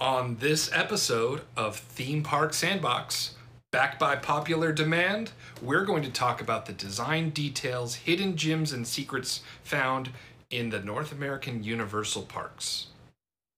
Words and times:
On 0.00 0.36
this 0.36 0.70
episode 0.72 1.42
of 1.58 1.76
Theme 1.76 2.22
Park 2.22 2.54
Sandbox, 2.54 3.34
backed 3.70 4.00
by 4.00 4.16
popular 4.16 4.72
demand, 4.72 5.32
we're 5.60 5.84
going 5.84 6.02
to 6.04 6.10
talk 6.10 6.40
about 6.40 6.64
the 6.64 6.72
design 6.72 7.28
details, 7.28 7.96
hidden 7.96 8.34
gems, 8.34 8.72
and 8.72 8.86
secrets 8.86 9.42
found 9.62 10.08
in 10.48 10.70
the 10.70 10.80
North 10.80 11.12
American 11.12 11.62
Universal 11.62 12.22
Parks. 12.22 12.86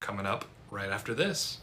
Coming 0.00 0.26
up 0.26 0.46
right 0.68 0.90
after 0.90 1.14
this. 1.14 1.58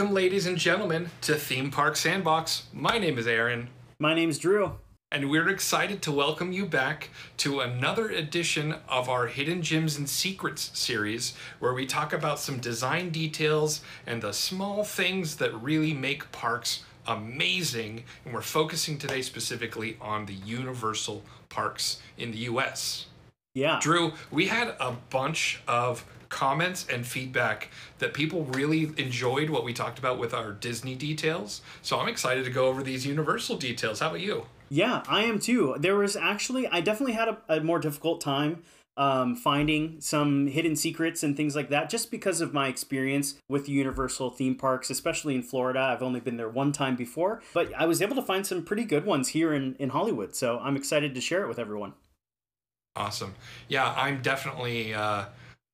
Welcome, 0.00 0.14
ladies 0.14 0.46
and 0.46 0.56
gentlemen, 0.56 1.10
to 1.20 1.34
Theme 1.34 1.70
Park 1.70 1.94
Sandbox. 1.94 2.68
My 2.72 2.96
name 2.96 3.18
is 3.18 3.26
Aaron, 3.26 3.68
My 3.98 4.14
name's 4.14 4.38
Drew. 4.38 4.78
and 5.12 5.28
we're 5.28 5.50
excited 5.50 6.00
to 6.00 6.10
welcome 6.10 6.52
you 6.52 6.64
back 6.64 7.10
to 7.36 7.60
another 7.60 8.08
edition 8.08 8.76
of 8.88 9.10
our 9.10 9.26
Hidden 9.26 9.60
Gems 9.60 9.98
and 9.98 10.08
Secrets 10.08 10.70
series, 10.72 11.34
where 11.58 11.74
we 11.74 11.84
talk 11.84 12.14
about 12.14 12.38
some 12.38 12.60
design 12.60 13.10
details 13.10 13.82
and 14.06 14.22
the 14.22 14.32
small 14.32 14.84
things 14.84 15.36
that 15.36 15.52
really 15.62 15.92
make 15.92 16.32
parks 16.32 16.82
amazing. 17.06 18.04
And 18.24 18.32
we're 18.32 18.40
focusing 18.40 18.96
today 18.96 19.20
specifically 19.20 19.98
on 20.00 20.24
the 20.24 20.32
Universal 20.32 21.22
Parks 21.50 22.00
in 22.16 22.30
the 22.30 22.38
US. 22.38 23.04
Yeah. 23.52 23.78
Drew, 23.82 24.14
we 24.30 24.46
had 24.46 24.76
a 24.80 24.92
bunch 25.10 25.60
of 25.68 26.06
comments 26.30 26.86
and 26.90 27.06
feedback 27.06 27.68
that 27.98 28.14
people 28.14 28.44
really 28.46 28.92
enjoyed 28.96 29.50
what 29.50 29.64
we 29.64 29.74
talked 29.74 29.98
about 29.98 30.18
with 30.18 30.32
our 30.32 30.52
Disney 30.52 30.94
details. 30.94 31.60
So 31.82 32.00
I'm 32.00 32.08
excited 32.08 32.46
to 32.46 32.50
go 32.50 32.68
over 32.68 32.82
these 32.82 33.04
Universal 33.04 33.58
details. 33.58 34.00
How 34.00 34.08
about 34.08 34.20
you? 34.20 34.46
Yeah, 34.70 35.02
I 35.08 35.24
am 35.24 35.38
too. 35.38 35.76
There 35.78 35.96
was 35.96 36.16
actually, 36.16 36.66
I 36.68 36.80
definitely 36.80 37.14
had 37.14 37.28
a, 37.28 37.38
a 37.48 37.60
more 37.60 37.78
difficult 37.78 38.20
time 38.20 38.62
um, 38.96 39.34
finding 39.34 40.00
some 40.00 40.46
hidden 40.46 40.76
secrets 40.76 41.22
and 41.22 41.36
things 41.36 41.56
like 41.56 41.70
that 41.70 41.90
just 41.90 42.10
because 42.10 42.40
of 42.40 42.52
my 42.52 42.68
experience 42.68 43.36
with 43.48 43.68
Universal 43.68 44.30
theme 44.30 44.54
parks, 44.54 44.90
especially 44.90 45.34
in 45.34 45.42
Florida. 45.42 45.80
I've 45.80 46.02
only 46.02 46.20
been 46.20 46.36
there 46.36 46.48
one 46.48 46.70
time 46.70 46.96
before, 46.96 47.42
but 47.54 47.72
I 47.74 47.86
was 47.86 48.02
able 48.02 48.14
to 48.16 48.22
find 48.22 48.46
some 48.46 48.64
pretty 48.64 48.84
good 48.84 49.04
ones 49.04 49.28
here 49.28 49.52
in, 49.52 49.74
in 49.78 49.90
Hollywood. 49.90 50.34
So 50.34 50.58
I'm 50.58 50.76
excited 50.76 51.14
to 51.14 51.20
share 51.20 51.42
it 51.42 51.48
with 51.48 51.58
everyone. 51.58 51.94
Awesome. 52.94 53.34
Yeah, 53.68 53.94
I'm 53.96 54.20
definitely 54.20 54.92
uh, 54.92 55.26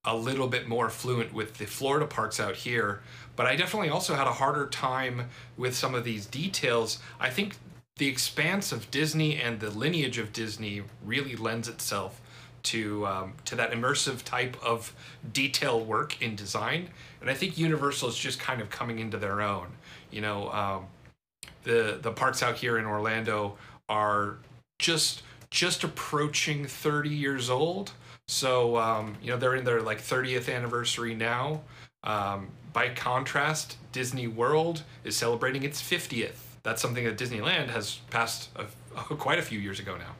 a 0.07 0.15
little 0.15 0.47
bit 0.47 0.67
more 0.67 0.89
fluent 0.89 1.33
with 1.33 1.57
the 1.57 1.65
Florida 1.65 2.07
parks 2.07 2.39
out 2.39 2.55
here, 2.55 3.01
but 3.35 3.45
I 3.45 3.57
definitely 3.57 3.89
also 3.89 4.15
had 4.15 4.25
a 4.25 4.31
harder 4.31 4.65
time 4.65 5.29
with 5.57 5.75
some 5.75 5.93
of 5.93 6.05
these 6.05 6.25
details. 6.25 6.99
I 7.19 7.29
think 7.29 7.57
the 7.97 8.07
expanse 8.07 8.71
of 8.71 8.89
Disney 8.89 9.35
and 9.35 9.59
the 9.59 9.69
lineage 9.69 10.17
of 10.17 10.31
Disney 10.31 10.83
really 11.03 11.35
lends 11.35 11.67
itself 11.67 12.21
to 12.63 13.05
um, 13.05 13.33
to 13.45 13.55
that 13.55 13.71
immersive 13.71 14.23
type 14.23 14.57
of 14.63 14.93
detail 15.33 15.83
work 15.83 16.21
in 16.21 16.35
design, 16.35 16.89
and 17.21 17.29
I 17.29 17.33
think 17.33 17.57
Universal 17.57 18.09
is 18.09 18.17
just 18.17 18.39
kind 18.39 18.61
of 18.61 18.69
coming 18.69 18.99
into 18.99 19.17
their 19.17 19.41
own. 19.41 19.67
You 20.09 20.21
know, 20.21 20.49
um, 20.51 20.85
the 21.63 21.99
the 22.01 22.11
parks 22.11 22.41
out 22.41 22.55
here 22.55 22.77
in 22.77 22.85
Orlando 22.85 23.57
are 23.89 24.37
just 24.79 25.23
just 25.49 25.83
approaching 25.83 26.65
30 26.65 27.09
years 27.09 27.49
old. 27.49 27.91
So 28.27 28.77
um, 28.77 29.15
you 29.21 29.31
know 29.31 29.37
they're 29.37 29.55
in 29.55 29.63
their 29.63 29.81
like 29.81 30.01
30th 30.01 30.53
anniversary 30.53 31.15
now. 31.15 31.61
Um, 32.03 32.49
by 32.73 32.89
contrast, 32.89 33.77
Disney 33.91 34.27
World 34.27 34.83
is 35.03 35.15
celebrating 35.15 35.63
its 35.63 35.81
50th. 35.81 36.35
That's 36.63 36.81
something 36.81 37.05
that 37.05 37.17
Disneyland 37.17 37.69
has 37.69 37.95
passed 38.09 38.49
a, 38.55 38.65
quite 39.15 39.39
a 39.39 39.41
few 39.41 39.59
years 39.59 39.79
ago 39.79 39.97
now. 39.97 40.15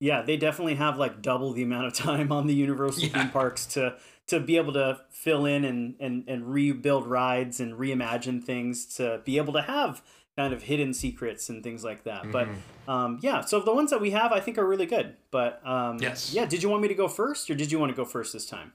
Yeah, 0.00 0.22
they 0.22 0.36
definitely 0.36 0.76
have 0.76 0.96
like 0.96 1.20
double 1.20 1.52
the 1.52 1.62
amount 1.64 1.86
of 1.86 1.94
time 1.94 2.30
on 2.32 2.46
the 2.46 2.54
Universal 2.54 3.04
Yeah. 3.04 3.08
theme 3.22 3.30
parks 3.30 3.66
to 3.66 3.96
to 4.28 4.40
be 4.40 4.56
able 4.56 4.74
to 4.74 5.00
fill 5.10 5.44
in 5.44 5.64
and, 5.64 5.94
and 5.98 6.24
and 6.28 6.52
rebuild 6.52 7.06
rides 7.06 7.60
and 7.60 7.74
reimagine 7.74 8.42
things 8.42 8.84
to 8.96 9.20
be 9.24 9.36
able 9.38 9.52
to 9.54 9.62
have 9.62 10.02
kind 10.38 10.54
of 10.54 10.62
hidden 10.62 10.94
secrets 10.94 11.48
and 11.48 11.64
things 11.64 11.82
like 11.82 12.04
that. 12.04 12.30
But 12.30 12.46
um, 12.86 13.18
yeah, 13.22 13.40
so 13.40 13.58
the 13.58 13.74
ones 13.74 13.90
that 13.90 14.00
we 14.00 14.12
have 14.12 14.30
I 14.30 14.38
think 14.38 14.56
are 14.56 14.64
really 14.64 14.86
good. 14.86 15.16
But 15.32 15.60
um, 15.66 15.98
Yes. 16.00 16.32
yeah, 16.32 16.46
did 16.46 16.62
you 16.62 16.68
want 16.68 16.80
me 16.80 16.86
to 16.86 16.94
go 16.94 17.08
first 17.08 17.50
or 17.50 17.56
did 17.56 17.72
you 17.72 17.78
want 17.80 17.90
to 17.90 17.96
go 17.96 18.04
first 18.04 18.32
this 18.32 18.46
time? 18.46 18.72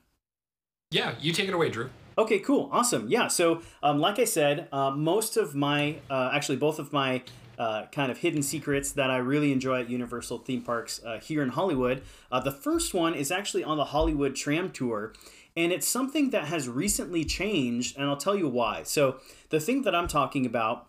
Yeah, 0.92 1.16
you 1.22 1.32
take 1.32 1.48
it 1.48 1.54
away, 1.54 1.70
Drew. 1.70 1.90
Okay, 2.18 2.40
cool, 2.40 2.70
awesome. 2.74 3.08
Yeah, 3.08 3.30
so 3.30 3.62
um, 3.82 4.00
like 4.00 4.20
I 4.20 4.26
said, 4.26 4.68
uh, 4.74 4.92
most 4.92 5.38
of 5.38 5.56
my, 5.56 5.96
uh, 6.10 6.32
actually 6.34 6.58
both 6.58 6.80
of 6.80 6.92
my 6.92 7.24
uh, 7.58 7.86
kind 7.94 8.12
of 8.12 8.18
hidden 8.18 8.44
secrets 8.44 8.92
that 8.92 9.10
I 9.10 9.18
really 9.18 9.54
enjoy 9.54 9.80
at 9.80 9.90
Universal 9.90 10.40
theme 10.40 10.62
parks 10.64 11.02
uh, 11.06 11.20
here 11.20 11.42
in 11.42 11.50
Hollywood. 11.50 12.04
Uh, 12.30 12.42
the 12.42 12.52
first 12.52 12.94
one 12.94 13.16
is 13.16 13.32
actually 13.32 13.64
on 13.64 13.78
the 13.78 13.86
Hollywood 13.86 14.36
Tram 14.36 14.70
Tour, 14.70 15.14
and 15.56 15.72
it's 15.72 15.88
something 15.88 16.32
that 16.32 16.46
has 16.46 16.68
recently 16.68 17.24
changed, 17.24 17.96
and 17.98 18.06
I'll 18.10 18.18
tell 18.18 18.36
you 18.36 18.50
why. 18.50 18.84
So 18.84 19.22
the 19.50 19.62
thing 19.62 19.84
that 19.84 19.96
I'm 19.96 20.10
talking 20.10 20.46
about 20.46 20.88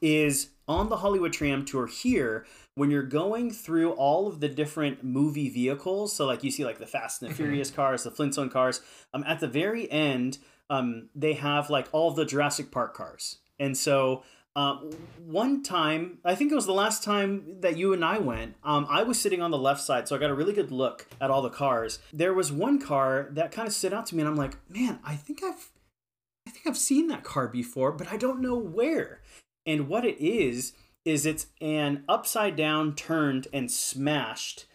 is 0.00 0.50
on 0.66 0.88
the 0.88 0.98
Hollywood 0.98 1.32
Tram 1.32 1.64
Tour 1.64 1.86
here, 1.86 2.46
when 2.74 2.90
you're 2.90 3.02
going 3.02 3.50
through 3.50 3.92
all 3.92 4.28
of 4.28 4.40
the 4.40 4.48
different 4.48 5.02
movie 5.02 5.48
vehicles, 5.48 6.14
so 6.14 6.26
like 6.26 6.44
you 6.44 6.50
see 6.50 6.64
like 6.64 6.78
the 6.78 6.86
Fast 6.86 7.22
and 7.22 7.30
the 7.30 7.34
Furious 7.34 7.70
cars, 7.70 8.04
the 8.04 8.10
Flintstone 8.10 8.50
cars, 8.50 8.80
um, 9.12 9.24
at 9.26 9.40
the 9.40 9.48
very 9.48 9.90
end, 9.90 10.38
um, 10.70 11.08
they 11.14 11.32
have 11.32 11.70
like 11.70 11.88
all 11.92 12.10
the 12.10 12.24
Jurassic 12.24 12.70
Park 12.70 12.94
cars. 12.94 13.38
And 13.58 13.76
so 13.76 14.22
um, 14.54 14.90
one 15.24 15.62
time, 15.62 16.18
I 16.24 16.34
think 16.34 16.50
it 16.52 16.54
was 16.54 16.66
the 16.66 16.72
last 16.72 17.02
time 17.02 17.60
that 17.60 17.76
you 17.76 17.92
and 17.92 18.04
I 18.04 18.18
went, 18.18 18.56
um, 18.64 18.86
I 18.90 19.04
was 19.04 19.18
sitting 19.18 19.40
on 19.40 19.50
the 19.50 19.58
left 19.58 19.80
side, 19.80 20.08
so 20.08 20.16
I 20.16 20.18
got 20.18 20.30
a 20.30 20.34
really 20.34 20.52
good 20.52 20.70
look 20.70 21.06
at 21.20 21.30
all 21.30 21.42
the 21.42 21.50
cars. 21.50 22.00
There 22.12 22.34
was 22.34 22.52
one 22.52 22.80
car 22.80 23.28
that 23.32 23.52
kind 23.52 23.68
of 23.68 23.74
stood 23.74 23.92
out 23.92 24.06
to 24.06 24.16
me, 24.16 24.22
and 24.22 24.28
I'm 24.28 24.36
like, 24.36 24.56
man, 24.68 24.98
I 25.04 25.14
think 25.14 25.42
I've 25.42 25.70
I 26.46 26.50
think 26.50 26.66
I've 26.66 26.78
seen 26.78 27.08
that 27.08 27.24
car 27.24 27.46
before, 27.46 27.92
but 27.92 28.10
I 28.10 28.16
don't 28.16 28.40
know 28.40 28.56
where. 28.56 29.20
And 29.66 29.88
what 29.88 30.04
it 30.04 30.22
is, 30.22 30.72
is 31.08 31.24
it's 31.24 31.46
an 31.60 32.04
upside 32.08 32.54
down, 32.54 32.94
turned, 32.94 33.48
and 33.52 33.70
smashed 33.70 34.66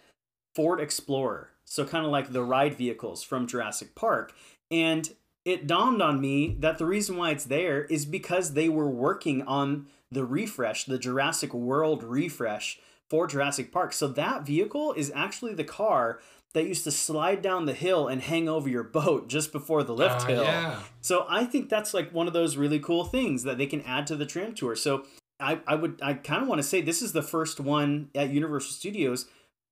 Ford 0.55 0.79
Explorer. 0.79 1.51
So, 1.65 1.85
kind 1.85 2.05
of 2.05 2.11
like 2.11 2.31
the 2.31 2.43
ride 2.43 2.75
vehicles 2.75 3.23
from 3.23 3.47
Jurassic 3.47 3.95
Park. 3.95 4.33
And 4.69 5.13
it 5.45 5.67
dawned 5.67 6.01
on 6.01 6.21
me 6.21 6.55
that 6.59 6.77
the 6.77 6.85
reason 6.85 7.17
why 7.17 7.31
it's 7.31 7.45
there 7.45 7.83
is 7.85 8.05
because 8.05 8.53
they 8.53 8.69
were 8.69 8.89
working 8.89 9.41
on 9.43 9.87
the 10.11 10.25
refresh, 10.25 10.85
the 10.85 10.99
Jurassic 10.99 11.53
World 11.53 12.03
refresh 12.03 12.79
for 13.09 13.27
Jurassic 13.27 13.71
Park. 13.71 13.93
So, 13.93 14.07
that 14.09 14.45
vehicle 14.45 14.93
is 14.93 15.11
actually 15.15 15.53
the 15.53 15.63
car 15.63 16.19
that 16.53 16.65
used 16.67 16.83
to 16.83 16.91
slide 16.91 17.41
down 17.41 17.65
the 17.65 17.73
hill 17.73 18.07
and 18.07 18.21
hang 18.21 18.47
over 18.47 18.69
your 18.69 18.83
boat 18.83 19.27
just 19.35 19.51
before 19.51 19.83
the 19.83 19.93
lift 19.93 20.21
Uh, 20.23 20.25
hill. 20.27 20.43
yeah. 20.43 20.79
So 21.01 21.25
I 21.29 21.45
think 21.45 21.69
that's 21.69 21.93
like 21.93 22.11
one 22.11 22.27
of 22.27 22.33
those 22.33 22.57
really 22.57 22.79
cool 22.79 23.03
things 23.05 23.43
that 23.43 23.57
they 23.57 23.65
can 23.65 23.81
add 23.81 24.07
to 24.07 24.15
the 24.15 24.25
tram 24.25 24.53
tour. 24.53 24.75
So 24.75 25.05
I, 25.39 25.59
I 25.67 25.75
would 25.75 25.99
I 26.01 26.13
kind 26.13 26.41
of 26.43 26.47
want 26.47 26.59
to 26.59 26.63
say 26.67 26.79
this 26.81 27.01
is 27.01 27.11
the 27.13 27.23
first 27.23 27.59
one 27.59 28.09
at 28.15 28.29
Universal 28.29 28.71
Studios 28.73 29.25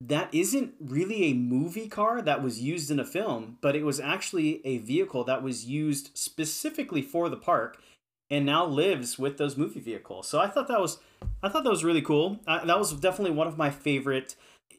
that 0.04 0.34
isn't 0.34 0.74
really 0.80 1.26
a 1.26 1.34
movie 1.36 1.88
car 1.88 2.24
that 2.24 2.42
was 2.42 2.60
used 2.60 2.90
in 2.90 3.00
a 3.00 3.06
film, 3.06 3.60
but 3.62 3.76
it 3.76 3.84
was 3.86 4.00
actually 4.00 4.60
a 4.66 4.80
vehicle 4.80 5.24
that 5.26 5.44
was 5.44 5.66
used 5.66 6.10
specifically 6.16 7.04
for 7.04 7.30
the 7.30 7.38
park 7.38 7.78
and 8.32 8.44
now 8.44 8.66
lives 8.66 9.20
with 9.20 9.38
those 9.38 9.56
movie 9.56 9.80
vehicles. 9.80 10.28
So 10.28 10.40
I 10.40 10.48
thought 10.48 10.68
that 10.70 10.82
was 10.82 10.98
I 11.44 11.50
thought 11.50 11.64
that 11.64 11.70
was 11.70 11.84
really 11.84 12.02
cool. 12.02 12.40
Uh, 12.48 12.66
that 12.66 12.80
was 12.80 12.92
definitely 12.94 13.36
one 13.38 13.46
of 13.48 13.58
my 13.60 13.70
favorite 13.70 14.36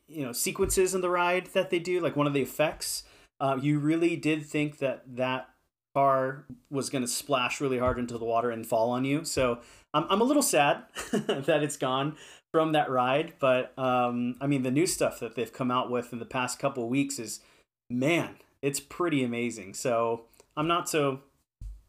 you 0.08 0.24
know 0.24 0.32
sequences 0.32 0.94
in 0.94 1.00
the 1.00 1.10
ride 1.10 1.46
that 1.54 1.70
they 1.70 1.78
do 1.78 2.00
like 2.00 2.16
one 2.16 2.26
of 2.26 2.34
the 2.34 2.42
effects 2.42 3.04
uh, 3.40 3.58
you 3.60 3.78
really 3.78 4.14
did 4.16 4.46
think 4.46 4.78
that 4.78 5.02
that 5.16 5.48
car 5.94 6.46
was 6.70 6.90
going 6.90 7.02
to 7.02 7.08
splash 7.08 7.60
really 7.60 7.78
hard 7.78 7.98
into 7.98 8.16
the 8.18 8.24
water 8.24 8.50
and 8.50 8.66
fall 8.66 8.90
on 8.90 9.04
you. 9.04 9.24
So 9.24 9.58
I'm, 9.92 10.06
I'm 10.08 10.20
a 10.20 10.24
little 10.24 10.42
sad 10.42 10.84
that 11.12 11.62
it's 11.62 11.76
gone 11.76 12.16
from 12.52 12.72
that 12.72 12.90
ride. 12.90 13.34
But 13.40 13.76
um, 13.78 14.36
I 14.40 14.46
mean, 14.46 14.62
the 14.62 14.70
new 14.70 14.86
stuff 14.86 15.20
that 15.20 15.34
they've 15.34 15.52
come 15.52 15.70
out 15.70 15.90
with 15.90 16.12
in 16.12 16.18
the 16.18 16.24
past 16.24 16.58
couple 16.58 16.88
weeks 16.88 17.18
is, 17.18 17.40
man, 17.90 18.36
it's 18.62 18.80
pretty 18.80 19.24
amazing. 19.24 19.74
So 19.74 20.26
I'm 20.56 20.68
not 20.68 20.88
so 20.88 21.20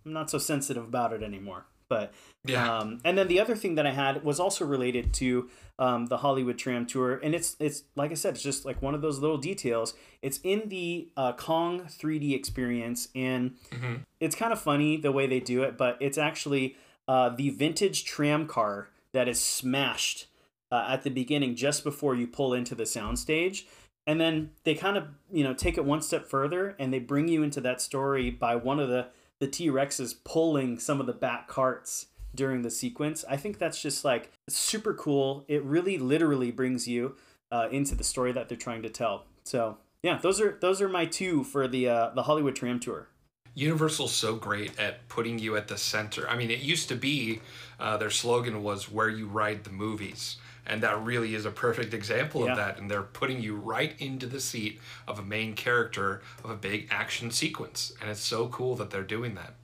I'm 0.05 0.13
not 0.13 0.29
so 0.29 0.37
sensitive 0.37 0.83
about 0.83 1.13
it 1.13 1.23
anymore. 1.23 1.65
But 1.87 2.13
Yeah. 2.45 2.77
um, 2.79 2.99
and 3.05 3.17
then 3.17 3.27
the 3.29 3.39
other 3.39 3.55
thing 3.55 3.75
that 3.75 3.87
I 3.87 3.91
had 3.91 4.23
was 4.23 4.39
also 4.39 4.65
related 4.65 5.13
to 5.15 5.49
um, 5.79 6.07
the 6.07 6.17
Hollywood 6.17 6.57
Tram 6.57 6.85
Tour, 6.85 7.19
and 7.23 7.33
it's 7.33 7.55
it's 7.59 7.83
like 7.95 8.11
I 8.11 8.15
said, 8.15 8.33
it's 8.35 8.43
just 8.43 8.65
like 8.65 8.81
one 8.81 8.93
of 8.93 9.01
those 9.01 9.19
little 9.19 9.37
details. 9.37 9.93
It's 10.21 10.39
in 10.43 10.67
the 10.69 11.09
uh, 11.17 11.33
Kong 11.33 11.81
3D 11.87 12.33
experience, 12.35 13.07
and 13.15 13.55
Mhm. 13.71 14.01
it's 14.19 14.35
kind 14.35 14.51
of 14.53 14.59
funny 14.61 14.97
the 14.97 15.11
way 15.11 15.25
they 15.25 15.39
do 15.39 15.63
it, 15.63 15.77
but 15.77 15.97
it's 16.01 16.17
actually 16.17 16.75
uh, 17.07 17.29
the 17.29 17.49
vintage 17.49 18.05
tram 18.05 18.45
car 18.47 18.89
that 19.13 19.27
is 19.27 19.39
smashed 19.39 20.27
uh, 20.71 20.85
at 20.89 21.03
the 21.03 21.09
beginning 21.09 21.55
just 21.55 21.83
before 21.83 22.15
you 22.15 22.27
pull 22.27 22.53
into 22.53 22.75
the 22.75 22.83
soundstage. 22.83 23.65
And 24.05 24.19
then 24.19 24.51
they 24.63 24.73
kind 24.75 24.97
of, 24.97 25.05
you 25.31 25.43
know, 25.43 25.53
take 25.53 25.77
it 25.77 25.85
one 25.85 26.01
step 26.01 26.25
further 26.25 26.75
and 26.79 26.93
they 26.93 26.99
bring 26.99 27.27
you 27.29 27.41
into 27.43 27.61
that 27.61 27.79
story 27.81 28.29
by 28.31 28.55
one 28.57 28.79
of 28.79 28.89
the 28.89 29.07
the 29.39 29.47
T 29.47 29.67
Rexes 29.69 30.15
pulling 30.23 30.79
some 30.79 30.99
of 31.01 31.05
the 31.07 31.13
back 31.13 31.47
carts 31.47 32.07
during 32.35 32.61
the 32.61 32.71
sequence. 32.71 33.23
I 33.29 33.37
think 33.37 33.57
that's 33.59 33.81
just 33.81 34.03
like 34.03 34.31
super 34.49 34.93
cool. 34.93 35.45
It 35.47 35.63
really 35.63 35.97
literally 35.97 36.51
brings 36.51 36.87
you 36.87 37.15
uh, 37.51 37.67
into 37.71 37.95
the 37.95 38.03
story 38.03 38.31
that 38.31 38.49
they're 38.49 38.57
trying 38.57 38.81
to 38.83 38.89
tell. 38.89 39.25
So 39.43 39.77
yeah, 40.01 40.17
those 40.21 40.41
are 40.41 40.57
those 40.61 40.81
are 40.81 40.89
my 40.89 41.05
two 41.05 41.43
for 41.43 41.67
the 41.67 41.87
uh, 41.89 42.09
the 42.15 42.23
Hollywood 42.23 42.55
Tram 42.55 42.79
Tour. 42.79 43.07
Universal's 43.55 44.13
so 44.13 44.35
great 44.35 44.79
at 44.79 45.07
putting 45.09 45.37
you 45.37 45.55
at 45.55 45.67
the 45.67 45.77
center. 45.77 46.27
I 46.27 46.35
mean, 46.35 46.49
it 46.49 46.59
used 46.59 46.89
to 46.89 46.95
be 46.95 47.39
uh, 47.79 47.97
their 47.97 48.09
slogan 48.09 48.63
was 48.63 48.91
"Where 48.91 49.09
you 49.09 49.27
ride 49.27 49.63
the 49.63 49.71
movies." 49.71 50.37
and 50.65 50.81
that 50.81 51.03
really 51.03 51.35
is 51.35 51.45
a 51.45 51.51
perfect 51.51 51.93
example 51.93 52.45
Yeah. 52.45 52.51
of 52.51 52.55
that 52.57 52.77
and 52.77 52.89
they're 52.89 53.01
putting 53.03 53.41
you 53.41 53.57
right 53.57 53.93
into 53.99 54.25
the 54.25 54.39
seat 54.39 54.79
of 55.05 55.19
a 55.19 55.21
main 55.21 55.55
character 55.55 56.21
of 56.41 56.49
a 56.51 56.55
big 56.55 56.87
action 56.89 57.31
sequence 57.31 57.91
and 57.99 58.09
it's 58.09 58.21
so 58.21 58.47
cool 58.47 58.73
that 58.77 58.89
they're 58.89 59.03
doing 59.03 59.35
that 59.35 59.55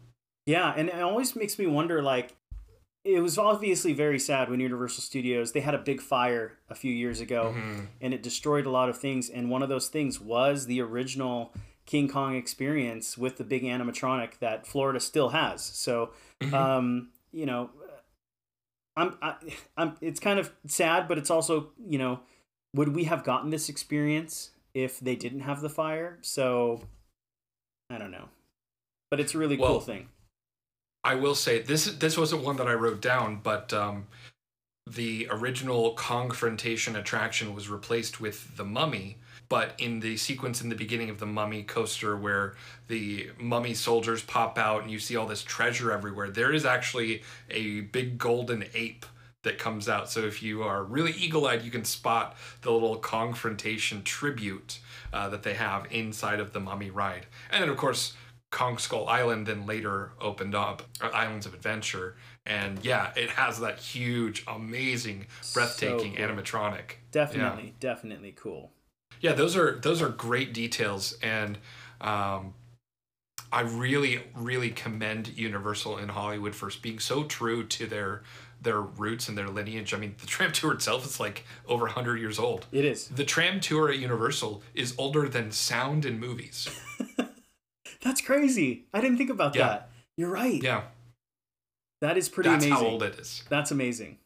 Yeah, 0.45 0.73
and 0.75 0.89
it 0.89 1.01
always 1.01 1.37
makes 1.37 1.57
me 1.57 1.67
wonder 1.67 2.01
like 2.03 2.35
it 3.15 3.21
was 3.21 3.37
obviously 3.37 3.93
very 3.93 4.19
sad 4.19 4.49
when 4.49 4.59
Universal 4.59 5.01
Studios 5.03 5.51
they 5.51 5.61
had 5.61 5.73
a 5.73 5.79
big 5.79 6.01
fire 6.01 6.57
a 6.69 6.75
few 6.75 6.91
years 6.93 7.19
ago 7.21 7.53
Mhm. 7.55 7.87
and 8.01 8.13
it 8.13 8.21
destroyed 8.23 8.65
a 8.65 8.69
lot 8.69 8.89
of 8.89 8.97
things 8.97 9.29
and 9.29 9.49
one 9.49 9.63
of 9.63 9.69
those 9.69 9.87
things 9.89 10.19
was 10.19 10.65
the 10.65 10.81
original 10.81 11.53
King 11.85 12.07
Kong 12.07 12.35
experience 12.35 13.17
with 13.17 13.37
the 13.37 13.43
big 13.43 13.63
animatronic 13.63 14.37
that 14.39 14.67
Florida 14.67 14.99
still 14.99 15.29
has. 15.29 15.61
So 15.63 16.11
Mhm. 16.41 16.53
um, 16.53 17.09
you 17.31 17.45
know, 17.45 17.69
I'm, 18.95 19.17
I, 19.21 19.35
I'm. 19.77 19.95
It's 20.01 20.19
kind 20.19 20.39
of 20.39 20.51
sad, 20.67 21.07
but 21.07 21.17
it's 21.17 21.29
also, 21.29 21.71
you 21.87 21.97
know, 21.97 22.19
would 22.73 22.89
we 22.89 23.05
have 23.05 23.23
gotten 23.23 23.49
this 23.49 23.69
experience 23.69 24.51
if 24.73 24.99
they 24.99 25.15
didn't 25.15 25.41
have 25.41 25.61
the 25.61 25.69
fire? 25.69 26.17
So, 26.21 26.81
I 27.89 27.97
don't 27.97 28.11
know, 28.11 28.29
but 29.09 29.19
it's 29.19 29.33
a 29.35 29.37
really 29.37 29.57
cool 29.57 29.79
thing. 29.79 30.09
I 31.03 31.15
will 31.15 31.35
say 31.35 31.61
this 31.61 31.85
this 31.85 32.17
wasn't 32.17 32.43
one 32.43 32.57
that 32.57 32.67
I 32.67 32.73
wrote 32.73 33.01
down, 33.01 33.39
but 33.41 33.73
um, 33.73 34.07
the 34.87 35.27
original 35.29 35.95
Kongfrontation 35.95 36.97
attraction 36.97 37.53
was 37.53 37.69
replaced 37.69 38.19
with 38.19 38.57
the 38.57 38.65
mummy. 38.65 39.17
But 39.47 39.73
in 39.79 39.99
the 39.99 40.15
sequence 40.17 40.61
in 40.61 40.69
the 40.69 40.75
beginning 40.75 41.09
of 41.09 41.19
the 41.19 41.25
mummy 41.25 41.63
coaster 41.63 42.15
where 42.15 42.53
the 42.87 43.31
mummy 43.39 43.73
soldiers 43.73 44.21
pop 44.21 44.59
out 44.59 44.83
and 44.83 44.91
you 44.91 44.99
see 44.99 45.15
all 45.15 45.25
this 45.25 45.41
treasure 45.41 45.91
everywhere, 45.91 46.29
there 46.29 46.53
is 46.53 46.65
actually 46.65 47.23
a 47.49 47.81
big 47.81 48.19
golden 48.19 48.65
ape 48.75 49.07
that 49.41 49.57
comes 49.57 49.89
out. 49.89 50.11
So 50.11 50.19
if 50.19 50.43
you 50.43 50.61
are 50.61 50.83
really 50.83 51.13
eagle-eyed, 51.13 51.63
you 51.63 51.71
can 51.71 51.85
spot 51.85 52.35
the 52.61 52.71
little 52.71 52.99
Kongfrontation 52.99 54.03
tribute 54.03 54.79
uh, 55.11 55.29
that 55.29 55.41
they 55.41 55.55
have 55.55 55.87
inside 55.91 56.39
of 56.39 56.53
the 56.53 56.59
mummy 56.59 56.91
ride. 56.91 57.25
And 57.49 57.63
then 57.63 57.69
of 57.69 57.77
course 57.77 58.13
Kong 58.51 58.77
Skull 58.77 59.07
Island 59.07 59.45
then 59.45 59.65
later 59.65 60.11
opened 60.19 60.55
up 60.55 60.81
uh, 61.01 61.07
Islands 61.07 61.45
of 61.45 61.53
Adventure, 61.53 62.15
and 62.45 62.83
yeah, 62.83 63.11
it 63.15 63.29
has 63.31 63.59
that 63.59 63.79
huge, 63.79 64.43
amazing, 64.47 65.27
breathtaking 65.53 66.15
cool. 66.15 66.25
animatronic. 66.25 66.95
Definitely, 67.11 67.75
definitely 67.79 68.33
cool. 68.35 68.71
Yeah, 69.21 69.33
those 69.33 69.55
are 69.55 69.79
those 69.79 70.01
are 70.01 70.09
great 70.09 70.53
details, 70.53 71.17
and 71.21 71.59
um, 72.01 72.53
I 73.51 73.61
really, 73.61 74.21
really 74.35 74.69
commend 74.69 75.37
Universal 75.37 75.97
in 75.97 76.09
Hollywood 76.09 76.55
for 76.55 76.71
being 76.81 76.99
so 76.99 77.23
true 77.23 77.63
to 77.65 77.85
their 77.85 78.23
their 78.61 78.81
roots 78.81 79.29
and 79.29 79.37
their 79.37 79.47
lineage. 79.47 79.93
I 79.93 79.97
mean, 79.97 80.15
the 80.19 80.27
tram 80.27 80.51
tour 80.51 80.73
itself 80.73 81.05
is 81.05 81.19
like 81.19 81.45
over 81.67 81.85
100 81.85 82.17
years 82.17 82.37
old. 82.37 82.65
It 82.71 82.83
is. 82.83 83.07
The 83.07 83.23
tram 83.23 83.59
tour 83.59 83.89
at 83.89 83.99
Universal 83.99 84.61
is 84.73 84.93
older 84.97 85.29
than 85.29 85.51
sound 85.51 86.05
in 86.05 86.19
movies. 86.19 86.67
That's 88.09 88.21
crazy. 88.21 88.85
I 88.91 89.01
didn't 89.01 89.17
think 89.19 89.29
about 89.29 89.53
Yeah. 89.55 89.67
that. 89.67 89.89
You're 90.17 90.31
right. 90.31 90.63
Yeah, 90.63 90.85
That 92.01 92.17
is 92.17 92.27
pretty 92.27 92.49
that's 92.49 92.65
amazing. 92.65 92.83
how 92.83 92.89
old 92.89 93.03
it 93.03 93.19
is. 93.19 93.43
That's 93.49 93.69
amazing. 93.69 94.17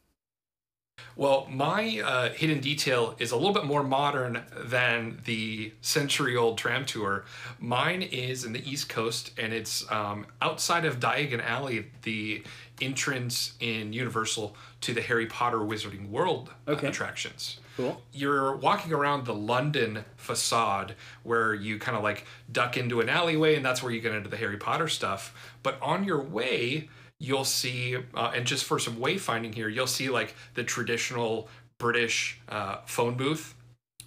Well, 1.16 1.46
my 1.48 2.00
uh, 2.04 2.30
hidden 2.30 2.60
detail 2.60 3.14
is 3.18 3.30
a 3.30 3.36
little 3.36 3.52
bit 3.52 3.64
more 3.64 3.84
modern 3.84 4.42
than 4.64 5.20
the 5.24 5.72
century 5.80 6.36
old 6.36 6.58
tram 6.58 6.84
tour. 6.84 7.24
Mine 7.60 8.02
is 8.02 8.44
in 8.44 8.52
the 8.52 8.68
East 8.68 8.88
Coast, 8.88 9.30
and 9.38 9.52
it's 9.52 9.90
um, 9.92 10.26
outside 10.42 10.84
of 10.84 10.98
Diagon 10.98 11.44
Alley, 11.44 11.86
the 12.02 12.42
entrance 12.80 13.54
in 13.60 13.92
Universal 13.92 14.56
to 14.80 14.92
the 14.92 15.02
Harry 15.02 15.26
Potter 15.26 15.58
Wizarding 15.58 16.10
World 16.10 16.50
uh, 16.66 16.72
attractions. 16.72 17.60
Cool. 17.76 18.02
You're 18.12 18.56
walking 18.56 18.92
around 18.92 19.24
the 19.24 19.34
London 19.34 20.04
facade 20.16 20.94
where 21.22 21.54
you 21.54 21.78
kind 21.78 21.96
of 21.96 22.02
like 22.02 22.26
duck 22.50 22.76
into 22.76 23.00
an 23.00 23.08
alleyway, 23.08 23.54
and 23.54 23.64
that's 23.64 23.82
where 23.84 23.92
you 23.92 24.00
get 24.00 24.12
into 24.12 24.28
the 24.28 24.36
Harry 24.36 24.56
Potter 24.56 24.88
stuff. 24.88 25.32
But 25.62 25.78
on 25.80 26.02
your 26.02 26.20
way, 26.20 26.88
you'll 27.24 27.44
see, 27.44 27.96
uh, 28.14 28.32
and 28.34 28.46
just 28.46 28.64
for 28.64 28.78
some 28.78 28.96
wayfinding 28.96 29.54
here, 29.54 29.68
you'll 29.68 29.86
see 29.86 30.08
like 30.08 30.34
the 30.54 30.62
traditional 30.62 31.48
British 31.78 32.38
uh, 32.48 32.76
phone 32.86 33.14
booth, 33.14 33.54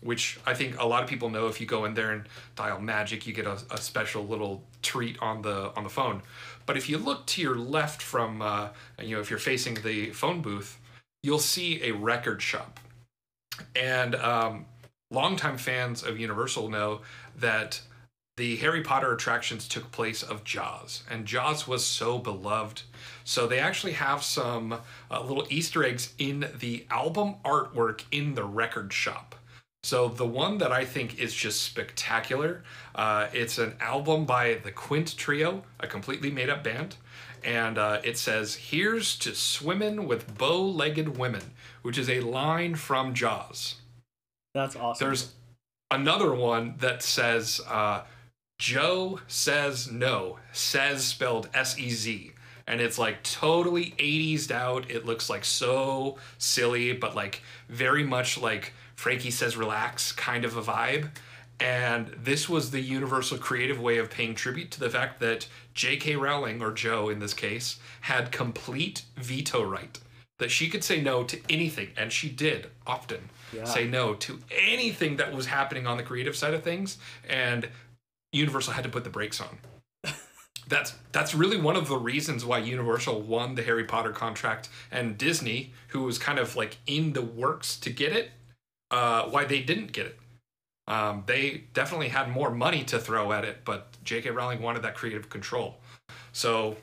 which 0.02 0.40
I 0.46 0.54
think 0.54 0.80
a 0.80 0.86
lot 0.86 1.04
of 1.04 1.10
people 1.10 1.30
know. 1.30 1.48
If 1.48 1.60
you 1.60 1.68
go 1.68 1.86
in 1.86 1.94
there 1.96 2.12
and 2.12 2.24
dial 2.56 2.80
magic, 2.80 3.26
you 3.26 3.34
get 3.34 3.46
a, 3.46 3.58
a 3.72 3.78
special 3.78 4.26
little 4.26 4.64
treat 4.82 5.18
on 5.22 5.42
the 5.42 5.74
on 5.76 5.84
the 5.84 5.90
phone. 5.90 6.22
But 6.66 6.78
if 6.78 6.90
you 6.90 6.98
look 6.98 7.26
to 7.28 7.42
your 7.42 7.56
left 7.56 8.02
from, 8.02 8.42
uh, 8.42 8.70
you 9.02 9.16
know, 9.16 9.22
if 9.22 9.30
you're 9.30 9.40
facing 9.40 9.76
the 9.76 10.12
phone 10.12 10.42
booth, 10.42 10.80
you'll 11.24 11.40
see 11.40 11.82
a 11.84 11.92
record 11.92 12.42
shop. 12.42 12.80
And 13.76 14.16
um, 14.16 14.66
longtime 15.10 15.58
fans 15.58 16.04
of 16.04 16.20
Universal 16.20 16.70
know 16.70 17.02
that 17.40 17.82
the 18.38 18.56
Harry 18.58 18.82
Potter 18.82 19.12
attractions 19.12 19.68
took 19.68 19.92
place 19.92 20.24
of 20.24 20.44
Jaws, 20.44 21.04
and 21.10 21.26
Jaws 21.26 21.68
was 21.68 21.86
so 21.86 22.20
beloved. 22.20 22.84
So 23.24 23.48
they 23.48 23.60
actually 23.60 23.94
have 23.94 24.24
some 24.24 24.80
uh, 25.12 25.22
little 25.24 25.46
Easter 25.50 25.84
eggs 25.84 26.14
in 26.18 26.48
the 26.60 26.86
album 26.90 27.36
artwork 27.44 28.04
in 28.12 28.36
the 28.36 28.46
record 28.46 28.94
shop. 28.94 29.36
So 29.84 30.08
the 30.08 30.28
one 30.28 30.60
that 30.60 30.72
I 30.72 30.86
think 30.86 31.20
is 31.20 31.34
just 31.34 31.64
spectacular, 31.64 32.64
uh, 32.96 33.28
it's 33.34 33.58
an 33.58 33.76
album 33.80 34.26
by 34.26 34.60
the 34.64 34.72
Quint 34.72 35.18
Trio, 35.18 35.64
a 35.80 35.88
completely 35.88 36.30
made-up 36.30 36.64
band, 36.64 36.96
and 37.44 37.78
uh, 37.78 38.02
it 38.04 38.18
says, 38.18 38.56
"Here's 38.56 39.18
to 39.20 39.34
swimming 39.34 40.08
with 40.08 40.38
bow-legged 40.38 41.18
women," 41.18 41.54
which 41.82 41.98
is 41.98 42.10
a 42.10 42.20
line 42.20 42.76
from 42.76 43.14
Jaws. 43.14 43.76
That's 44.54 44.76
awesome. 44.76 45.08
There's 45.08 45.34
another 45.90 46.34
one 46.34 46.76
that 46.80 47.02
says, 47.02 47.62
uh, 47.68 48.02
Jo 48.58 49.20
says 49.28 49.92
no. 49.92 50.40
Says 50.52 51.04
spelled 51.06 51.50
S 51.54 51.78
E 51.78 51.90
Z. 51.90 52.32
And 52.66 52.82
it's 52.82 52.98
like 52.98 53.24
totally 53.24 53.94
80s 53.98 54.52
out. 54.52 54.92
It 54.92 55.06
looks 55.06 55.30
like 55.30 55.46
so 55.46 56.18
silly, 56.38 56.92
but 56.94 57.16
like 57.16 57.42
very 57.70 58.04
much 58.04 58.38
like 58.38 58.74
Frankie 58.96 59.32
says 59.32 59.56
relax 59.56 60.12
kind 60.12 60.44
of 60.44 60.58
a 60.58 60.62
vibe. 60.62 61.12
And 61.60 62.08
this 62.22 62.50
was 62.50 62.70
the 62.72 62.82
universal 62.82 63.38
creative 63.38 63.80
way 63.80 63.98
of 63.98 64.12
paying 64.12 64.36
tribute 64.36 64.70
to 64.72 64.80
the 64.80 64.90
fact 64.90 65.20
that 65.22 65.48
J.K. 65.74 66.16
Rowling, 66.16 66.62
or 66.62 66.72
Jo 66.72 67.10
in 67.10 67.20
this 67.20 67.34
case, 67.34 67.80
had 68.02 68.32
complete 68.32 69.04
veto 69.16 69.64
right. 69.64 69.98
That 70.38 70.52
she 70.52 70.70
could 70.70 70.84
say 70.84 71.02
no 71.02 71.24
to 71.24 71.40
anything, 71.50 71.90
and 71.98 72.12
she 72.12 72.30
did 72.30 72.70
often 72.86 73.30
Yeah. 73.52 73.64
say 73.64 73.88
no 73.88 74.14
to 74.16 74.40
anything 74.52 75.18
that 75.18 75.34
was 75.34 75.48
happening 75.48 75.88
on 75.88 75.98
the 75.98 76.04
creative 76.04 76.36
side 76.36 76.54
of 76.54 76.62
things, 76.64 76.98
and 77.28 77.70
Universal 78.32 78.74
had 78.74 78.84
to 78.84 78.90
put 78.90 79.04
the 79.04 79.10
brakes 79.10 79.42
on. 79.42 79.58
That's 80.70 80.96
that's 81.14 81.34
really 81.34 81.60
one 81.60 81.78
of 81.78 81.88
the 81.88 81.98
reasons 81.98 82.44
why 82.44 82.58
Universal 82.60 83.22
won 83.22 83.56
the 83.56 83.64
Harry 83.64 83.86
Potter 83.86 84.12
contract, 84.12 84.68
and 84.92 85.18
Disney, 85.18 85.72
who 85.90 86.04
was 86.04 86.18
kind 86.18 86.40
of 86.40 86.56
like 86.58 86.78
in 86.86 87.14
the 87.14 87.22
works 87.22 87.80
to 87.80 87.90
get 87.90 88.12
it, 88.12 88.32
uh, 88.92 89.24
why 89.30 89.46
they 89.46 89.62
didn't 89.62 89.94
get 89.94 90.08
it. 90.08 90.20
Um, 90.88 91.24
they 91.26 91.66
definitely 91.74 92.10
had 92.10 92.30
more 92.30 92.50
money 92.52 92.84
to 92.86 93.00
throw 93.00 93.32
at 93.32 93.44
it, 93.44 93.64
but 93.66 93.98
J.K. 94.04 94.30
Rowling 94.32 94.62
wanted 94.62 94.82
that 94.84 94.96
creative 94.96 95.30
control. 95.30 95.78
So 96.32 96.78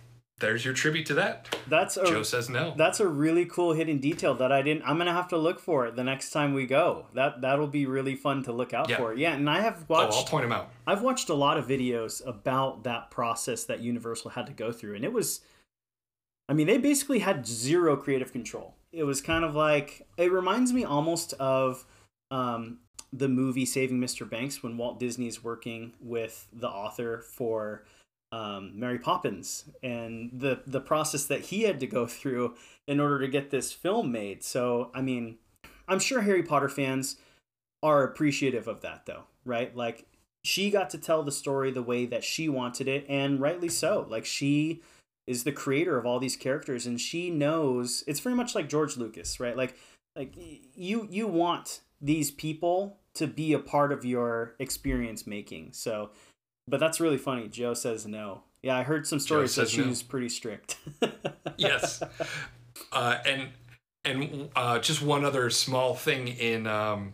there's 0.45 0.65
your 0.65 0.75
tribute 0.75 1.07
to 1.07 1.15
that. 1.15 1.57
That's 1.69 1.97
a 1.97 2.05
Jo 2.05 2.23
says 2.23 2.49
no. 2.51 2.75
that's 2.77 3.01
a 3.01 3.09
really 3.09 3.47
cool 3.47 3.73
hidden 3.73 3.99
detail 3.99 4.35
that 4.35 4.53
I 4.53 4.63
didn't. 4.63 4.83
I'm 4.85 4.99
gonna 4.99 5.13
have 5.13 5.29
to 5.29 5.37
look 5.39 5.59
for 5.61 5.87
it 5.87 5.97
the 5.97 6.05
next 6.05 6.31
time 6.31 6.53
we 6.55 6.67
go. 6.67 7.07
That 7.15 7.41
that'll 7.41 7.67
be 7.67 7.87
really 7.87 8.15
fun 8.15 8.43
to 8.45 8.53
look 8.53 8.75
out 8.75 8.89
Yeah. 8.89 8.99
for. 8.99 9.15
Yeah, 9.15 9.33
and 9.35 9.49
I 9.49 9.61
have 9.61 9.89
watched. 9.89 10.13
oh, 10.15 10.19
I'll 10.19 10.25
point 10.27 10.45
him 10.45 10.53
out. 10.53 10.71
I've 10.87 11.03
watched 11.03 11.29
a 11.29 11.35
lot 11.35 11.57
of 11.57 11.67
videos 11.67 12.25
about 12.27 12.85
that 12.85 13.11
process 13.11 13.65
that 13.65 13.81
Universal 13.81 14.33
had 14.33 14.47
to 14.47 14.53
go 14.53 14.71
through, 14.73 14.95
and 14.97 15.05
it 15.05 15.13
was. 15.13 15.41
I 16.49 16.53
mean, 16.53 16.67
they 16.67 16.77
basically 16.79 17.21
had 17.21 17.47
zero 17.47 17.97
creative 17.97 18.31
control. 18.31 18.75
It 18.93 19.05
was 19.05 19.21
kind 19.23 19.45
of 19.45 19.55
like 19.55 20.07
it 20.19 20.31
reminds 20.31 20.73
me 20.73 20.85
almost 20.85 21.33
of 21.35 21.87
um, 22.31 22.79
the 23.13 23.29
movie 23.29 23.65
Saving 23.65 23.99
Mr. 23.99 24.29
Banks 24.29 24.63
when 24.63 24.77
Walt 24.77 25.01
Disney's 25.01 25.43
working 25.43 25.95
with 26.01 26.47
the 26.53 26.69
author 26.69 27.23
for 27.23 27.85
um, 28.35 28.73
Mary 28.75 28.99
Poppins 28.99 29.67
and 29.81 30.31
the 30.33 30.61
the 30.67 30.81
process 30.81 31.25
that 31.27 31.43
he 31.43 31.63
had 31.63 31.79
to 31.79 31.87
go 31.87 32.05
through 32.05 32.57
in 32.89 32.99
order 32.99 33.21
to 33.21 33.29
get 33.29 33.51
this 33.51 33.73
film 33.73 34.11
made. 34.11 34.43
So, 34.43 34.91
I 34.93 35.03
mean, 35.03 35.37
I'm 35.87 36.01
sure 36.01 36.23
Harry 36.23 36.43
Potter 36.43 36.69
fans 36.69 37.17
are 37.81 38.03
appreciative 38.03 38.67
of 38.67 38.81
that, 38.81 39.07
though, 39.07 39.25
right? 39.45 39.75
Like 39.77 40.07
she 40.43 40.71
got 40.71 40.91
to 40.91 40.99
tell 40.99 41.23
the 41.23 41.31
story 41.31 41.71
the 41.71 41.83
way 41.83 42.07
that 42.07 42.25
she 42.25 42.49
wanted 42.49 42.89
it, 42.89 43.07
and 43.09 43.41
rightly 43.41 43.69
so. 43.69 44.05
Like 44.11 44.25
she 44.25 44.83
is 45.29 45.45
the 45.45 45.53
creator 45.53 45.97
of 45.97 46.05
all 46.05 46.19
these 46.19 46.37
characters, 46.37 46.87
and 46.87 47.01
she 47.01 47.31
knows 47.31 48.03
it's 48.09 48.21
very 48.21 48.35
much 48.35 48.57
like 48.57 48.69
George 48.69 48.97
Lucas, 48.97 49.39
right? 49.39 49.57
Like 49.57 49.77
like 50.17 50.35
you 50.75 51.07
you 51.09 51.29
want 51.29 51.83
these 52.01 52.33
people 52.33 52.99
to 53.15 53.29
be 53.29 53.53
a 53.53 53.61
part 53.61 53.93
of 53.93 54.05
your 54.05 54.57
experience 54.59 55.25
making. 55.25 55.73
So, 55.73 56.11
but 56.69 56.81
that's 56.81 57.01
really 57.01 57.19
funny. 57.19 57.49
Jo 57.49 57.75
says 57.75 58.07
no. 58.07 58.43
Yeah, 58.63 58.79
I 58.79 58.83
heard 58.83 59.07
some 59.07 59.21
stories 59.21 59.55
that 59.57 59.69
she 59.69 59.83
no. 59.83 59.89
was 59.89 60.03
pretty 60.03 60.29
strict. 60.29 60.79
yes, 61.57 62.03
uh, 62.93 63.19
and 63.27 63.49
and 64.05 64.49
uh, 64.57 64.79
just 64.79 65.03
one 65.03 65.25
other 65.25 65.51
small 65.51 65.95
thing 65.95 66.29
in 66.29 66.67
um, 66.67 67.13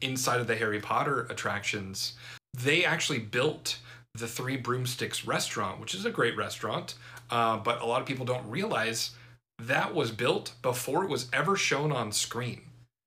inside 0.00 0.40
of 0.40 0.46
the 0.46 0.56
Harry 0.56 0.80
Potter 0.80 1.26
attractions, 1.30 2.14
they 2.56 2.84
actually 2.84 3.18
built 3.18 3.78
the 4.14 4.26
Three 4.26 4.56
Broomsticks 4.56 5.26
restaurant, 5.26 5.80
which 5.80 5.94
is 5.94 6.04
a 6.04 6.10
great 6.10 6.36
restaurant, 6.36 6.94
uh, 7.30 7.58
but 7.58 7.82
a 7.82 7.86
lot 7.86 8.00
of 8.00 8.06
people 8.06 8.24
don't 8.24 8.48
realize 8.48 9.10
that 9.58 9.94
was 9.94 10.10
built 10.10 10.54
before 10.62 11.04
it 11.04 11.10
was 11.10 11.28
ever 11.32 11.56
shown 11.56 11.92
on 11.92 12.12
screen. 12.12 12.62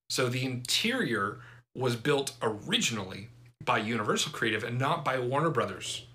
So 0.10 0.28
the 0.28 0.46
interior 0.46 1.40
was 1.76 1.96
built 1.96 2.34
originally 2.42 3.30
by 3.70 3.78
Universal 3.78 4.32
Creative 4.32 4.64
and 4.64 4.80
not 4.80 5.06
by 5.06 5.20
Warner 5.20 5.52
Brothers. 5.52 6.08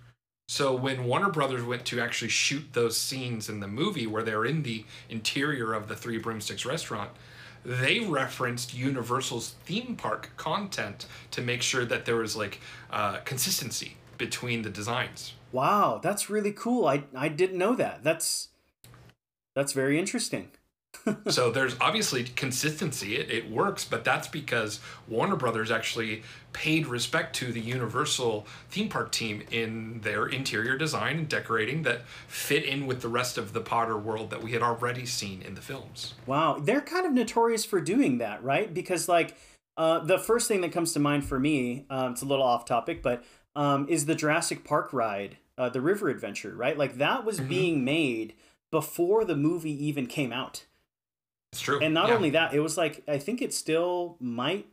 So 0.48 0.74
when 0.74 1.04
Warner 1.04 1.30
Brothers 1.30 1.62
went 1.62 1.84
to 1.84 2.00
actually 2.00 2.30
shoot 2.30 2.64
those 2.72 2.96
scenes 2.96 3.48
in 3.48 3.60
the 3.60 3.68
movie 3.68 4.08
where 4.08 4.24
they're 4.24 4.44
in 4.44 4.64
the 4.64 4.84
interior 5.08 5.72
of 5.72 5.86
the 5.86 5.94
Three 5.94 6.18
Broomsticks 6.18 6.66
restaurant, 6.66 7.12
they 7.64 8.00
referenced 8.00 8.74
Universal's 8.74 9.54
theme 9.66 9.94
park 9.94 10.30
content 10.36 11.06
to 11.30 11.42
make 11.42 11.62
sure 11.62 11.84
that 11.84 12.06
there 12.06 12.16
was 12.16 12.34
like 12.34 12.60
uh, 12.90 13.18
consistency 13.18 13.98
between 14.18 14.62
the 14.62 14.70
designs. 14.70 15.34
Wow, 15.52 16.00
that's 16.02 16.28
really 16.28 16.52
cool. 16.52 16.88
I 16.88 17.04
I 17.14 17.28
didn't 17.28 17.58
know 17.58 17.76
that. 17.76 18.02
That's 18.02 18.48
that's 19.54 19.72
very 19.72 19.96
interesting 19.96 20.50
so 21.28 21.50
there's 21.50 21.76
obviously 21.80 22.24
consistency. 22.24 23.16
It, 23.16 23.30
it 23.30 23.50
works, 23.50 23.84
but 23.84 24.04
that's 24.04 24.28
because 24.28 24.80
Warner 25.08 25.36
Brothers 25.36 25.70
actually 25.70 26.22
paid 26.52 26.86
respect 26.86 27.34
to 27.36 27.52
the 27.52 27.60
Universal 27.60 28.46
theme 28.70 28.88
park 28.88 29.12
team 29.12 29.42
in 29.50 30.00
their 30.00 30.26
interior 30.26 30.76
design 30.76 31.18
and 31.18 31.28
decorating 31.28 31.82
that 31.82 32.06
fit 32.28 32.64
in 32.64 32.86
with 32.86 33.00
the 33.00 33.08
rest 33.08 33.36
of 33.36 33.52
the 33.52 33.60
Potter 33.60 33.98
world 33.98 34.30
that 34.30 34.42
we 34.42 34.52
had 34.52 34.62
already 34.62 35.04
seen 35.04 35.42
in 35.42 35.54
the 35.54 35.60
films. 35.60 36.14
Wow, 36.26 36.58
they're 36.60 36.80
kind 36.80 37.06
of 37.06 37.12
notorious 37.12 37.64
for 37.64 37.80
doing 37.80 38.18
that, 38.18 38.42
right? 38.42 38.72
Because 38.72 39.08
like 39.08 39.36
uh, 39.76 40.00
the 40.00 40.18
first 40.18 40.48
thing 40.48 40.60
that 40.62 40.72
comes 40.72 40.92
to 40.92 41.00
mind 41.00 41.24
for 41.24 41.38
me, 41.38 41.86
um, 41.90 42.12
it's 42.12 42.22
a 42.22 42.26
little 42.26 42.44
off 42.44 42.64
topic, 42.64 43.02
but 43.02 43.24
um, 43.56 43.86
is 43.88 44.06
the 44.06 44.14
Jurassic 44.14 44.64
Park 44.64 44.92
ride, 44.92 45.38
uh, 45.58 45.68
the 45.68 45.80
River 45.80 46.08
Adventure, 46.08 46.54
right? 46.54 46.78
Like 46.78 46.96
that 46.98 47.24
was 47.24 47.38
mm-hmm. 47.38 47.48
being 47.48 47.84
made 47.84 48.34
before 48.70 49.24
the 49.24 49.36
movie 49.36 49.84
even 49.86 50.06
came 50.06 50.32
out. 50.32 50.64
It's 51.54 51.60
true. 51.60 51.78
And 51.80 51.94
not 51.94 52.08
yeah. 52.08 52.16
only 52.16 52.30
that, 52.30 52.52
it 52.52 52.58
was 52.58 52.76
like 52.76 53.04
I 53.06 53.18
think 53.18 53.40
it 53.40 53.54
still 53.54 54.16
might 54.18 54.66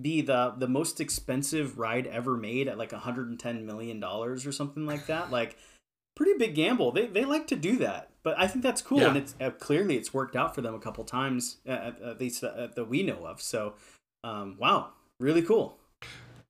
be 0.00 0.22
the 0.22 0.54
the 0.56 0.66
most 0.66 0.98
expensive 0.98 1.78
ride 1.78 2.06
ever 2.06 2.34
made 2.34 2.66
at 2.66 2.78
like 2.78 2.92
110 2.92 3.66
million 3.66 4.00
dollars 4.00 4.46
or 4.46 4.52
something 4.52 4.86
like 4.86 5.06
that. 5.06 5.30
Like 5.30 5.58
pretty 6.16 6.32
big 6.38 6.54
gamble. 6.54 6.92
They 6.92 7.08
they 7.08 7.26
like 7.26 7.46
to 7.48 7.56
do 7.56 7.76
that, 7.76 8.08
but 8.22 8.38
I 8.38 8.46
think 8.46 8.62
that's 8.62 8.80
cool, 8.80 9.00
yeah. 9.00 9.08
and 9.08 9.18
it's 9.18 9.34
uh, 9.38 9.50
clearly 9.50 9.96
it's 9.96 10.14
worked 10.14 10.34
out 10.34 10.54
for 10.54 10.62
them 10.62 10.74
a 10.74 10.78
couple 10.78 11.04
times, 11.04 11.58
at, 11.66 12.00
at 12.00 12.18
least 12.18 12.42
uh, 12.42 12.68
that 12.74 12.88
we 12.88 13.02
know 13.02 13.26
of. 13.26 13.42
So, 13.42 13.74
um, 14.22 14.56
wow, 14.58 14.92
really 15.20 15.42
cool. 15.42 15.76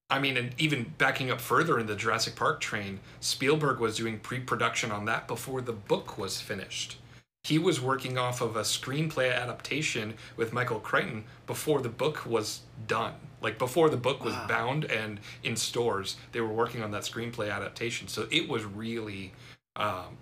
I 0.09 0.21
mean, 0.21 0.37
and 0.37 0.55
even 0.57 0.93
backing 0.99 1.33
up 1.33 1.41
further 1.41 1.81
in 1.81 1.87
the 1.87 1.97
Jurassic 1.97 2.37
Park 2.37 2.61
train, 2.61 3.01
Spielberg 3.19 3.81
was 3.81 3.97
doing 3.97 4.21
pre-production 4.21 4.93
on 4.93 5.07
that 5.07 5.27
before 5.27 5.63
the 5.63 5.73
book 5.73 6.17
was 6.17 6.41
finished 6.41 6.99
he 7.45 7.59
was 7.59 7.81
working 7.81 8.17
off 8.17 8.41
of 8.41 8.57
a 8.57 8.63
screenplay 8.63 9.33
adaptation 9.35 10.15
with 10.37 10.53
Michael 10.53 10.81
Crichton 10.81 11.25
before 11.47 11.83
the 11.83 11.91
book 11.91 12.25
was 12.25 12.63
done. 12.89 13.15
Like 13.43 13.59
before 13.59 13.91
the 13.91 13.99
book 13.99 14.25
was 14.25 14.33
wow. 14.33 14.47
bound 14.49 14.85
and 14.87 15.21
in 15.43 15.55
stores, 15.55 16.17
they 16.33 16.41
were 16.41 16.53
working 16.53 16.83
on 16.83 16.91
that 16.93 17.03
screenplay 17.03 17.55
adaptation. 17.55 18.09
So 18.09 18.27
it 18.31 18.49
was 18.49 18.65
really, 18.65 19.33
um, 19.77 20.17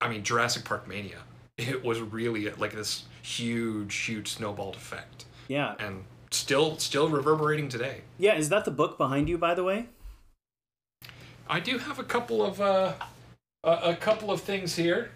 I 0.00 0.08
mean, 0.08 0.22
Jurassic 0.24 0.64
Park 0.64 0.88
mania. 0.88 1.18
It 1.58 1.82
was 1.82 2.00
really 2.00 2.50
like 2.50 2.72
this 2.72 3.04
huge, 3.22 3.94
huge 3.94 4.28
snowballed 4.28 4.76
effect. 4.76 5.24
Yeah, 5.48 5.74
and 5.78 6.04
still, 6.30 6.78
still 6.78 7.08
reverberating 7.08 7.70
today. 7.70 8.02
Yeah, 8.18 8.34
is 8.34 8.50
that 8.50 8.66
the 8.66 8.70
book 8.70 8.98
behind 8.98 9.28
you, 9.28 9.38
by 9.38 9.54
the 9.54 9.64
way? 9.64 9.86
I 11.48 11.60
do 11.60 11.78
have 11.78 11.98
a 11.98 12.04
couple 12.04 12.44
of 12.44 12.60
uh, 12.60 12.92
a, 13.64 13.70
a 13.70 13.96
couple 13.96 14.30
of 14.30 14.40
things 14.42 14.76
here. 14.76 15.12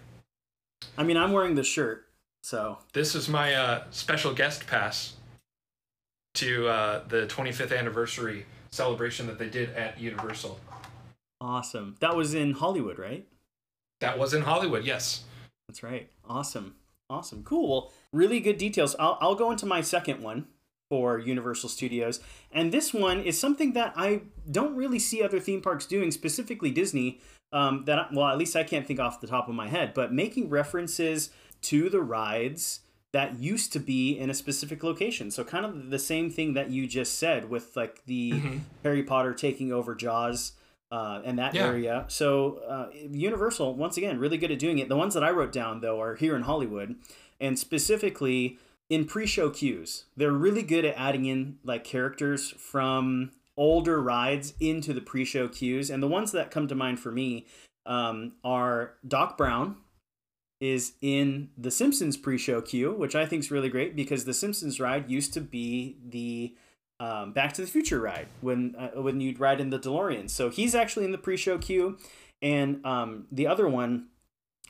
I 0.97 1.03
mean, 1.03 1.17
I'm 1.17 1.31
wearing 1.31 1.55
the 1.55 1.63
shirt, 1.63 2.07
so. 2.41 2.79
This 2.93 3.15
is 3.15 3.29
my 3.29 3.53
uh, 3.53 3.83
special 3.91 4.33
guest 4.33 4.67
pass 4.67 5.13
to 6.35 6.67
uh, 6.67 7.03
the 7.07 7.27
25th 7.27 7.77
anniversary 7.77 8.45
celebration 8.71 9.27
that 9.27 9.37
they 9.37 9.49
did 9.49 9.73
at 9.75 9.99
Universal. 9.99 10.59
Awesome. 11.39 11.95
That 11.99 12.15
was 12.15 12.33
in 12.33 12.53
Hollywood, 12.53 12.99
right? 12.99 13.27
That 13.99 14.17
was 14.17 14.33
in 14.33 14.43
Hollywood, 14.43 14.85
yes. 14.85 15.23
That's 15.67 15.83
right. 15.83 16.09
Awesome. 16.27 16.75
Awesome. 17.09 17.43
Cool. 17.43 17.69
Well, 17.69 17.91
really 18.13 18.39
good 18.39 18.57
details. 18.57 18.95
I'll, 18.97 19.17
I'll 19.19 19.35
go 19.35 19.51
into 19.51 19.65
my 19.65 19.81
second 19.81 20.21
one 20.21 20.47
for 20.89 21.19
Universal 21.19 21.69
Studios. 21.69 22.19
And 22.51 22.71
this 22.71 22.93
one 22.93 23.21
is 23.21 23.39
something 23.39 23.73
that 23.73 23.93
I 23.95 24.21
don't 24.49 24.75
really 24.75 24.99
see 24.99 25.23
other 25.23 25.39
theme 25.39 25.61
parks 25.61 25.85
doing, 25.85 26.11
specifically 26.11 26.71
Disney. 26.71 27.19
Um, 27.53 27.83
that 27.85 27.99
I, 27.99 28.07
well, 28.13 28.27
at 28.27 28.37
least 28.37 28.55
I 28.55 28.63
can't 28.63 28.87
think 28.87 28.99
off 28.99 29.19
the 29.19 29.27
top 29.27 29.49
of 29.49 29.55
my 29.55 29.67
head, 29.67 29.93
but 29.93 30.13
making 30.13 30.49
references 30.49 31.31
to 31.63 31.89
the 31.89 32.01
rides 32.01 32.79
that 33.11 33.39
used 33.39 33.73
to 33.73 33.79
be 33.79 34.17
in 34.17 34.29
a 34.29 34.33
specific 34.33 34.83
location. 34.83 35.31
So 35.31 35.43
kind 35.43 35.65
of 35.65 35.89
the 35.89 35.99
same 35.99 36.31
thing 36.31 36.53
that 36.53 36.69
you 36.69 36.87
just 36.87 37.19
said 37.19 37.49
with 37.49 37.75
like 37.75 38.05
the 38.05 38.31
mm-hmm. 38.31 38.57
Harry 38.83 39.03
Potter 39.03 39.33
taking 39.33 39.71
over 39.71 39.95
Jaws. 39.95 40.53
Uh, 40.89 41.21
and 41.23 41.39
that 41.39 41.55
yeah. 41.55 41.67
area. 41.67 42.05
So 42.09 42.57
uh, 42.67 42.89
Universal, 42.93 43.75
once 43.75 43.95
again, 43.95 44.19
really 44.19 44.37
good 44.37 44.51
at 44.51 44.59
doing 44.59 44.77
it. 44.77 44.89
The 44.89 44.97
ones 44.97 45.13
that 45.13 45.23
I 45.23 45.29
wrote 45.29 45.53
down 45.53 45.79
though 45.79 46.01
are 46.01 46.15
here 46.15 46.35
in 46.35 46.41
Hollywood, 46.41 46.95
and 47.39 47.57
specifically 47.57 48.59
in 48.91 49.05
pre-show 49.05 49.49
queues 49.49 50.03
they're 50.17 50.33
really 50.33 50.61
good 50.61 50.83
at 50.83 50.93
adding 50.97 51.25
in 51.25 51.57
like 51.63 51.85
characters 51.85 52.49
from 52.57 53.31
older 53.61 54.01
rides 54.01 54.55
into 54.59 54.91
the 54.91 55.01
pre-show 55.01 55.47
queues. 55.47 55.91
And 55.91 56.01
the 56.01 56.07
ones 56.07 56.31
that 56.31 56.49
come 56.49 56.67
to 56.67 56.73
mind 56.73 56.99
for 56.99 57.11
me 57.11 57.45
um, 57.85 58.33
are 58.43 58.93
doc 59.07 59.37
brown 59.37 59.77
is 60.59 60.93
in 61.01 61.49
the 61.57 61.71
simpsons 61.71 62.15
pre-show 62.15 62.61
queue 62.61 62.91
which 62.93 63.15
i 63.15 63.25
think 63.25 63.39
is 63.39 63.49
really 63.49 63.67
great 63.67 63.95
because 63.95 64.25
the 64.25 64.33
simpsons 64.33 64.79
ride 64.79 65.09
used 65.09 65.33
to 65.33 65.41
be 65.41 65.97
the 66.07 66.53
um, 67.01 67.33
back 67.33 67.51
to 67.53 67.61
the 67.61 67.67
future 67.67 67.99
ride 67.99 68.27
when 68.41 68.75
uh, 68.77 69.01
when 69.01 69.19
you'd 69.19 69.39
ride 69.39 69.59
in 69.59 69.71
the 69.71 69.79
delorean. 69.79 70.29
So 70.29 70.51
he's 70.51 70.75
actually 70.75 71.05
in 71.05 71.11
the 71.11 71.17
pre-show 71.17 71.57
queue. 71.57 71.97
And 72.43 72.85
um, 72.85 73.25
the 73.31 73.47
other 73.47 73.67
one 73.67 74.07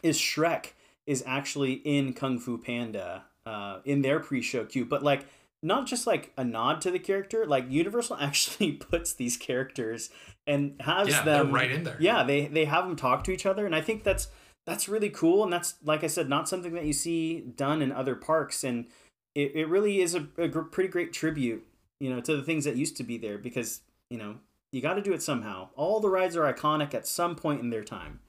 is 0.02 0.18
shrek 0.18 0.68
is 1.06 1.24
actually 1.28 1.74
in 1.74 2.14
kung 2.14 2.40
fu 2.40 2.58
panda 2.58 3.26
uh, 3.46 3.80
in 3.84 4.02
their 4.02 4.22
pre-show 4.22 4.64
queue, 4.64 4.86
but 4.86 5.04
like 5.04 5.26
not 5.64 5.86
just 5.86 6.08
like 6.08 6.34
a 6.38 6.44
nod 6.44 6.82
to 6.82 6.92
the 6.92 7.00
character. 7.00 7.46
Like 7.46 7.70
Universal 7.70 8.18
actually 8.22 8.74
puts 8.74 9.14
these 9.14 9.38
characters 9.38 10.10
and 10.48 10.76
has 10.82 11.10
yeah, 11.10 11.24
them 11.24 11.52
right 11.52 11.72
in 11.72 11.84
there. 11.84 11.98
Yeah, 12.00 12.24
they 12.24 12.48
they 12.48 12.66
have 12.66 12.86
them 12.86 12.96
talk 12.96 13.24
to 13.26 13.32
each 13.32 13.46
other, 13.46 13.66
and 13.66 13.76
I 13.76 13.82
think 13.82 14.04
that's 14.04 14.28
that's 14.66 14.90
really 14.90 15.10
cool. 15.10 15.44
And 15.44 15.52
that's 15.52 15.76
like 15.84 16.04
I 16.04 16.08
said, 16.08 16.30
not 16.30 16.50
something 16.50 16.74
that 16.74 16.86
you 16.86 16.94
see 16.94 17.42
done 17.42 17.82
in 17.82 17.92
other 17.92 18.16
parks, 18.16 18.64
and 18.64 18.88
it, 19.36 19.56
it 19.56 19.68
really 19.68 20.02
is 20.02 20.16
a, 20.16 20.28
a 20.38 20.50
pretty 20.50 20.90
great 20.90 21.14
tribute, 21.14 21.66
you 22.00 22.10
know, 22.10 22.22
to 22.22 22.36
the 22.36 22.44
things 22.44 22.66
that 22.66 22.76
used 22.76 22.98
to 22.98 23.04
be 23.04 23.18
there 23.18 23.38
because 23.38 23.82
you 24.10 24.18
know 24.18 24.38
you 24.72 24.82
got 24.82 24.96
to 24.96 25.02
do 25.02 25.14
it 25.14 25.22
somehow. 25.22 25.70
All 25.76 26.00
the 26.00 26.10
rides 26.10 26.36
are 26.36 26.52
iconic 26.52 26.94
at 26.94 27.08
some 27.08 27.36
point 27.36 27.62
in 27.62 27.70
their 27.70 27.84
time. 27.84 28.20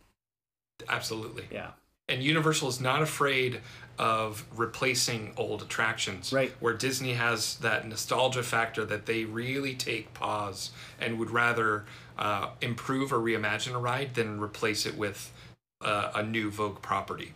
Absolutely. 0.88 1.46
Yeah 1.50 1.70
and 2.08 2.22
Universal 2.22 2.68
is 2.68 2.80
not 2.80 3.02
afraid 3.02 3.60
of 3.98 4.44
replacing 4.56 5.32
old 5.36 5.62
attractions. 5.62 6.32
Right. 6.32 6.52
Where 6.60 6.74
Disney 6.74 7.14
has 7.14 7.56
that 7.56 7.86
nostalgia 7.86 8.42
factor 8.42 8.84
that 8.84 9.06
they 9.06 9.24
really 9.24 9.74
take 9.74 10.12
pause 10.14 10.70
and 11.00 11.18
would 11.18 11.30
rather 11.30 11.84
uh, 12.18 12.50
improve 12.60 13.12
or 13.12 13.18
reimagine 13.18 13.74
a 13.74 13.78
ride 13.78 14.14
than 14.14 14.40
replace 14.40 14.86
it 14.86 14.96
with 14.96 15.32
uh, 15.80 16.12
a 16.14 16.22
new 16.22 16.50
Vogue 16.50 16.82
property. 16.82 17.32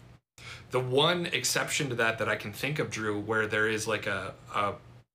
The 0.70 0.80
one 0.80 1.26
exception 1.26 1.88
to 1.90 1.94
that 1.96 2.18
that 2.18 2.28
I 2.28 2.36
can 2.36 2.52
think 2.52 2.78
of, 2.78 2.90
Drew, 2.90 3.20
where 3.20 3.46
there 3.46 3.68
is 3.68 3.86
like 3.86 4.06
a, 4.06 4.34
a 4.54 4.74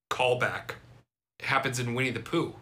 callback, 0.09 0.71
happens 1.41 1.79
in 1.79 1.93
Winnie 1.93 2.11
the 2.11 2.19
Pooh. 2.19 2.55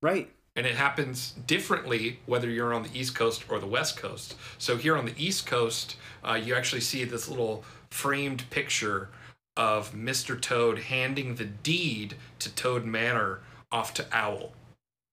Right 0.00 0.30
and 0.56 0.66
it 0.66 0.74
happens 0.74 1.32
differently 1.46 2.20
whether 2.26 2.48
you're 2.50 2.74
on 2.74 2.82
the 2.82 2.90
east 2.98 3.14
coast 3.14 3.44
or 3.48 3.58
the 3.58 3.66
west 3.66 3.96
coast 3.96 4.34
so 4.58 4.76
here 4.76 4.96
on 4.96 5.04
the 5.06 5.14
east 5.16 5.46
coast 5.46 5.96
uh, 6.28 6.34
you 6.34 6.54
actually 6.54 6.80
see 6.80 7.04
this 7.04 7.28
little 7.28 7.64
framed 7.90 8.48
picture 8.50 9.08
of 9.56 9.92
mr 9.94 10.40
toad 10.40 10.78
handing 10.78 11.34
the 11.36 11.44
deed 11.44 12.14
to 12.38 12.50
toad 12.54 12.84
manor 12.84 13.40
off 13.70 13.92
to 13.94 14.04
owl 14.12 14.52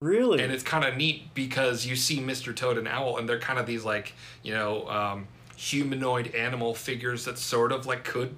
really 0.01 0.41
and 0.41 0.51
it's 0.51 0.63
kind 0.63 0.85
of 0.85 0.95
neat 0.95 1.33
because 1.33 1.85
you 1.85 1.95
see 1.95 2.19
mr 2.19 2.55
toad 2.55 2.77
and 2.77 2.87
owl 2.87 3.17
and 3.17 3.27
they're 3.27 3.39
kind 3.39 3.59
of 3.59 3.65
these 3.65 3.83
like 3.83 4.13
you 4.43 4.53
know 4.53 4.87
um, 4.89 5.27
humanoid 5.55 6.33
animal 6.33 6.73
figures 6.73 7.25
that 7.25 7.37
sort 7.37 7.71
of 7.73 7.85
like 7.85 8.03
could 8.05 8.33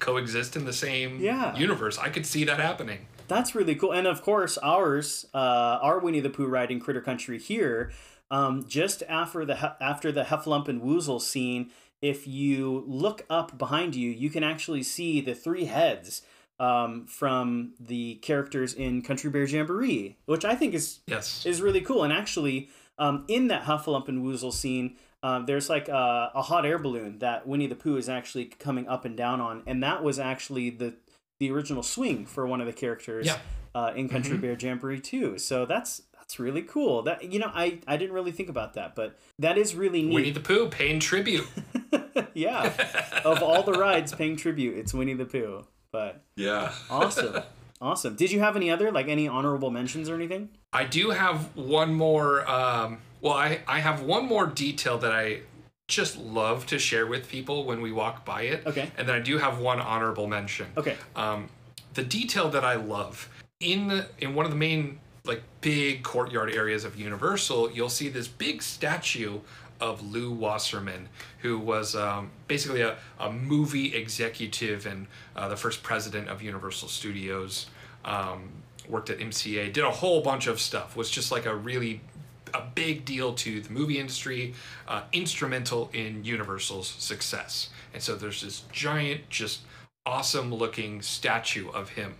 coexist 0.00 0.56
in 0.56 0.64
the 0.64 0.72
same 0.72 1.20
Yeah. 1.20 1.56
universe. 1.56 1.98
I 1.98 2.08
could 2.08 2.26
see 2.26 2.42
that 2.44 2.58
happening. 2.58 3.06
That's 3.28 3.54
really 3.54 3.74
cool. 3.74 3.92
And 3.92 4.06
of 4.06 4.22
course, 4.22 4.58
ours, 4.58 5.26
uh, 5.34 5.78
our 5.82 5.98
Winnie 5.98 6.20
the 6.20 6.30
Pooh 6.30 6.46
ride 6.46 6.70
in 6.70 6.80
Critter 6.80 7.00
Country 7.00 7.38
here, 7.38 7.90
um, 8.30 8.66
just 8.66 9.02
after 9.08 9.44
the 9.44 9.56
he- 9.56 9.66
after 9.80 10.10
the 10.12 10.24
Heffalump 10.24 10.68
and 10.68 10.82
Woozle 10.82 11.20
scene, 11.20 11.70
if 12.02 12.26
you 12.26 12.84
look 12.86 13.24
up 13.30 13.56
behind 13.56 13.94
you, 13.96 14.10
you 14.10 14.30
can 14.30 14.42
actually 14.44 14.82
see 14.82 15.20
the 15.20 15.34
three 15.34 15.64
heads 15.66 16.22
um, 16.60 17.06
from 17.06 17.72
the 17.80 18.16
characters 18.16 18.74
in 18.74 19.02
Country 19.02 19.30
Bear 19.30 19.44
Jamboree, 19.44 20.16
which 20.26 20.44
I 20.44 20.54
think 20.54 20.74
is 20.74 21.00
Yes. 21.06 21.44
is 21.46 21.60
really 21.62 21.80
cool. 21.80 22.04
And 22.04 22.12
actually, 22.12 22.68
um, 22.98 23.24
in 23.28 23.48
that 23.48 23.64
Heffalump 23.64 24.08
and 24.08 24.24
Woozle 24.24 24.52
scene, 24.52 24.96
um, 25.22 25.46
there's 25.46 25.68
like 25.70 25.88
a, 25.88 26.30
a 26.34 26.42
hot 26.42 26.64
air 26.66 26.78
balloon 26.78 27.18
that 27.20 27.46
Winnie 27.46 27.66
the 27.66 27.74
Pooh 27.74 27.96
is 27.96 28.08
actually 28.08 28.44
coming 28.44 28.86
up 28.86 29.04
and 29.04 29.16
down 29.16 29.40
on, 29.40 29.62
and 29.66 29.82
that 29.82 30.04
was 30.04 30.18
actually 30.18 30.70
the 30.70 30.94
the 31.48 31.54
original 31.54 31.82
swing 31.82 32.24
for 32.26 32.46
one 32.46 32.60
of 32.60 32.66
the 32.66 32.72
characters 32.72 33.26
Yeah. 33.26 33.38
uh, 33.74 33.92
in 33.94 34.08
Country 34.08 34.36
Mhm. 34.38 34.40
Bear 34.40 34.56
Jamboree 34.58 35.00
too. 35.00 35.38
So 35.38 35.66
that's 35.66 36.02
that's 36.16 36.38
really 36.40 36.62
cool. 36.62 37.02
That 37.02 37.30
you 37.32 37.38
know, 37.38 37.50
I 37.54 37.80
I 37.86 37.96
didn't 37.98 38.14
really 38.14 38.32
think 38.32 38.48
about 38.48 38.74
that, 38.74 38.94
but 38.94 39.18
that 39.38 39.58
is 39.58 39.74
really 39.74 40.02
neat. 40.02 40.14
Winnie 40.14 40.30
the 40.30 40.40
Pooh 40.40 40.68
paying 40.68 40.98
tribute. 41.00 41.46
yeah, 42.34 42.72
of 43.24 43.42
all 43.42 43.62
the 43.62 43.72
rides 43.72 44.14
paying 44.14 44.36
tribute, 44.36 44.78
it's 44.78 44.94
Winnie 44.94 45.14
the 45.14 45.26
Pooh. 45.26 45.64
But 45.92 46.22
yeah. 46.36 46.72
awesome, 46.90 47.42
awesome. 47.80 48.16
Did 48.16 48.32
you 48.32 48.40
have 48.40 48.56
any 48.56 48.70
other 48.70 48.90
like 48.90 49.08
any 49.08 49.28
honorable 49.28 49.70
mentions 49.70 50.08
or 50.08 50.14
anything? 50.14 50.48
I 50.72 50.84
do 50.84 51.10
have 51.10 51.54
one 51.56 51.92
more. 51.94 52.48
Um, 52.50 52.98
well, 53.20 53.34
I, 53.34 53.60
I 53.68 53.80
have 53.80 54.02
one 54.02 54.26
more 54.26 54.46
detail 54.46 54.98
that 54.98 55.12
I 55.12 55.40
just 55.88 56.16
love 56.16 56.66
to 56.66 56.78
share 56.78 57.06
with 57.06 57.28
people 57.28 57.64
when 57.64 57.80
we 57.80 57.92
walk 57.92 58.24
by 58.24 58.42
it. 58.42 58.66
Okay. 58.66 58.90
And 58.96 59.08
then 59.08 59.16
I 59.16 59.20
do 59.20 59.38
have 59.38 59.58
one 59.58 59.80
honorable 59.80 60.26
mention. 60.26 60.66
Okay. 60.76 60.96
Um, 61.14 61.48
the 61.94 62.02
detail 62.02 62.48
that 62.50 62.64
I 62.64 62.74
love 62.74 63.28
in 63.60 63.88
the 63.88 64.06
in 64.18 64.34
one 64.34 64.44
of 64.44 64.50
the 64.50 64.56
main 64.56 64.98
like 65.24 65.42
big 65.60 66.02
courtyard 66.02 66.52
areas 66.52 66.84
of 66.84 66.98
Universal, 66.98 67.72
you'll 67.72 67.88
see 67.88 68.08
this 68.08 68.28
big 68.28 68.62
statue 68.62 69.40
of 69.80 70.02
Lew 70.02 70.30
Wasserman, 70.30 71.08
who 71.40 71.58
was 71.58 71.94
um, 71.94 72.30
basically 72.46 72.82
a, 72.82 72.96
a 73.18 73.32
movie 73.32 73.94
executive 73.94 74.86
and 74.86 75.06
uh, 75.34 75.48
the 75.48 75.56
first 75.56 75.82
president 75.82 76.28
of 76.28 76.42
Universal 76.42 76.88
Studios. 76.88 77.66
Um, 78.04 78.50
worked 78.86 79.08
at 79.08 79.18
MCA, 79.18 79.72
did 79.72 79.82
a 79.82 79.90
whole 79.90 80.20
bunch 80.20 80.46
of 80.46 80.60
stuff. 80.60 80.94
Was 80.94 81.10
just 81.10 81.32
like 81.32 81.46
a 81.46 81.54
really 81.54 82.02
a 82.54 82.62
big 82.74 83.04
deal 83.04 83.34
to 83.34 83.60
the 83.60 83.70
movie 83.70 83.98
industry, 83.98 84.54
uh, 84.88 85.02
instrumental 85.12 85.90
in 85.92 86.24
Universal's 86.24 86.88
success. 86.88 87.70
And 87.92 88.02
so 88.02 88.14
there's 88.14 88.42
this 88.42 88.62
giant, 88.72 89.28
just 89.28 89.60
awesome 90.06 90.54
looking 90.54 91.02
statue 91.02 91.68
of 91.70 91.90
him. 91.90 92.14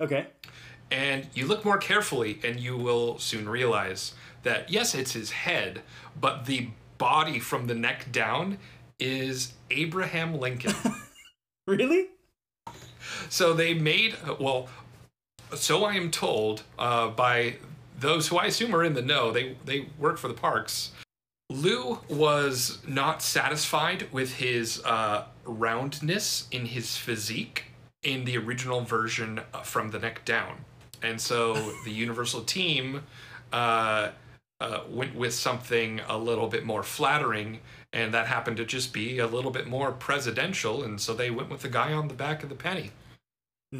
Okay. 0.00 0.26
And 0.90 1.26
you 1.34 1.46
look 1.46 1.64
more 1.64 1.78
carefully, 1.78 2.38
and 2.44 2.60
you 2.60 2.76
will 2.76 3.18
soon 3.18 3.48
realize 3.48 4.14
that 4.42 4.70
yes, 4.70 4.94
it's 4.94 5.12
his 5.12 5.30
head, 5.30 5.82
but 6.18 6.46
the 6.46 6.68
body 6.98 7.38
from 7.38 7.66
the 7.66 7.74
neck 7.74 8.10
down 8.12 8.58
is 8.98 9.54
Abraham 9.70 10.38
Lincoln. 10.38 10.74
Really? 11.66 12.06
so 13.28 13.52
they 13.52 13.74
made, 13.74 14.16
well, 14.40 14.70
so 15.54 15.84
I 15.84 15.96
am 15.96 16.10
told 16.10 16.62
uh, 16.78 17.08
by 17.08 17.56
those 17.98 18.28
who 18.28 18.38
I 18.38 18.46
assume 18.46 18.74
are 18.74 18.84
in 18.84 18.94
the 18.94 19.02
know, 19.02 19.30
they, 19.30 19.56
they 19.64 19.88
work 19.98 20.18
for 20.18 20.28
the 20.28 20.34
parks. 20.34 20.92
Lew 21.50 22.00
was 22.08 22.78
not 22.86 23.22
satisfied 23.22 24.12
with 24.12 24.34
his 24.34 24.82
uh, 24.84 25.24
roundness 25.44 26.46
in 26.50 26.66
his 26.66 26.96
physique 26.96 27.64
in 28.02 28.24
the 28.24 28.36
original 28.36 28.82
version 28.82 29.40
uh, 29.52 29.62
from 29.62 29.90
the 29.90 29.98
neck 29.98 30.24
down. 30.24 30.64
And 31.02 31.20
so 31.20 31.54
the 31.84 31.90
Universal 31.90 32.42
team 32.42 33.02
uh, 33.52 34.10
uh, 34.60 34.80
went 34.88 35.14
with 35.14 35.34
something 35.34 36.00
a 36.08 36.18
little 36.18 36.48
bit 36.48 36.64
more 36.64 36.82
flattering, 36.82 37.60
and 37.92 38.12
that 38.12 38.26
happened 38.26 38.58
to 38.58 38.64
just 38.64 38.92
be 38.92 39.18
a 39.18 39.26
little 39.26 39.50
bit 39.50 39.66
more 39.66 39.92
presidential. 39.92 40.82
And 40.82 41.00
so 41.00 41.14
they 41.14 41.30
went 41.30 41.48
with 41.48 41.62
the 41.62 41.68
guy 41.68 41.92
on 41.92 42.08
the 42.08 42.14
back 42.14 42.42
of 42.42 42.48
the 42.48 42.54
penny, 42.54 42.90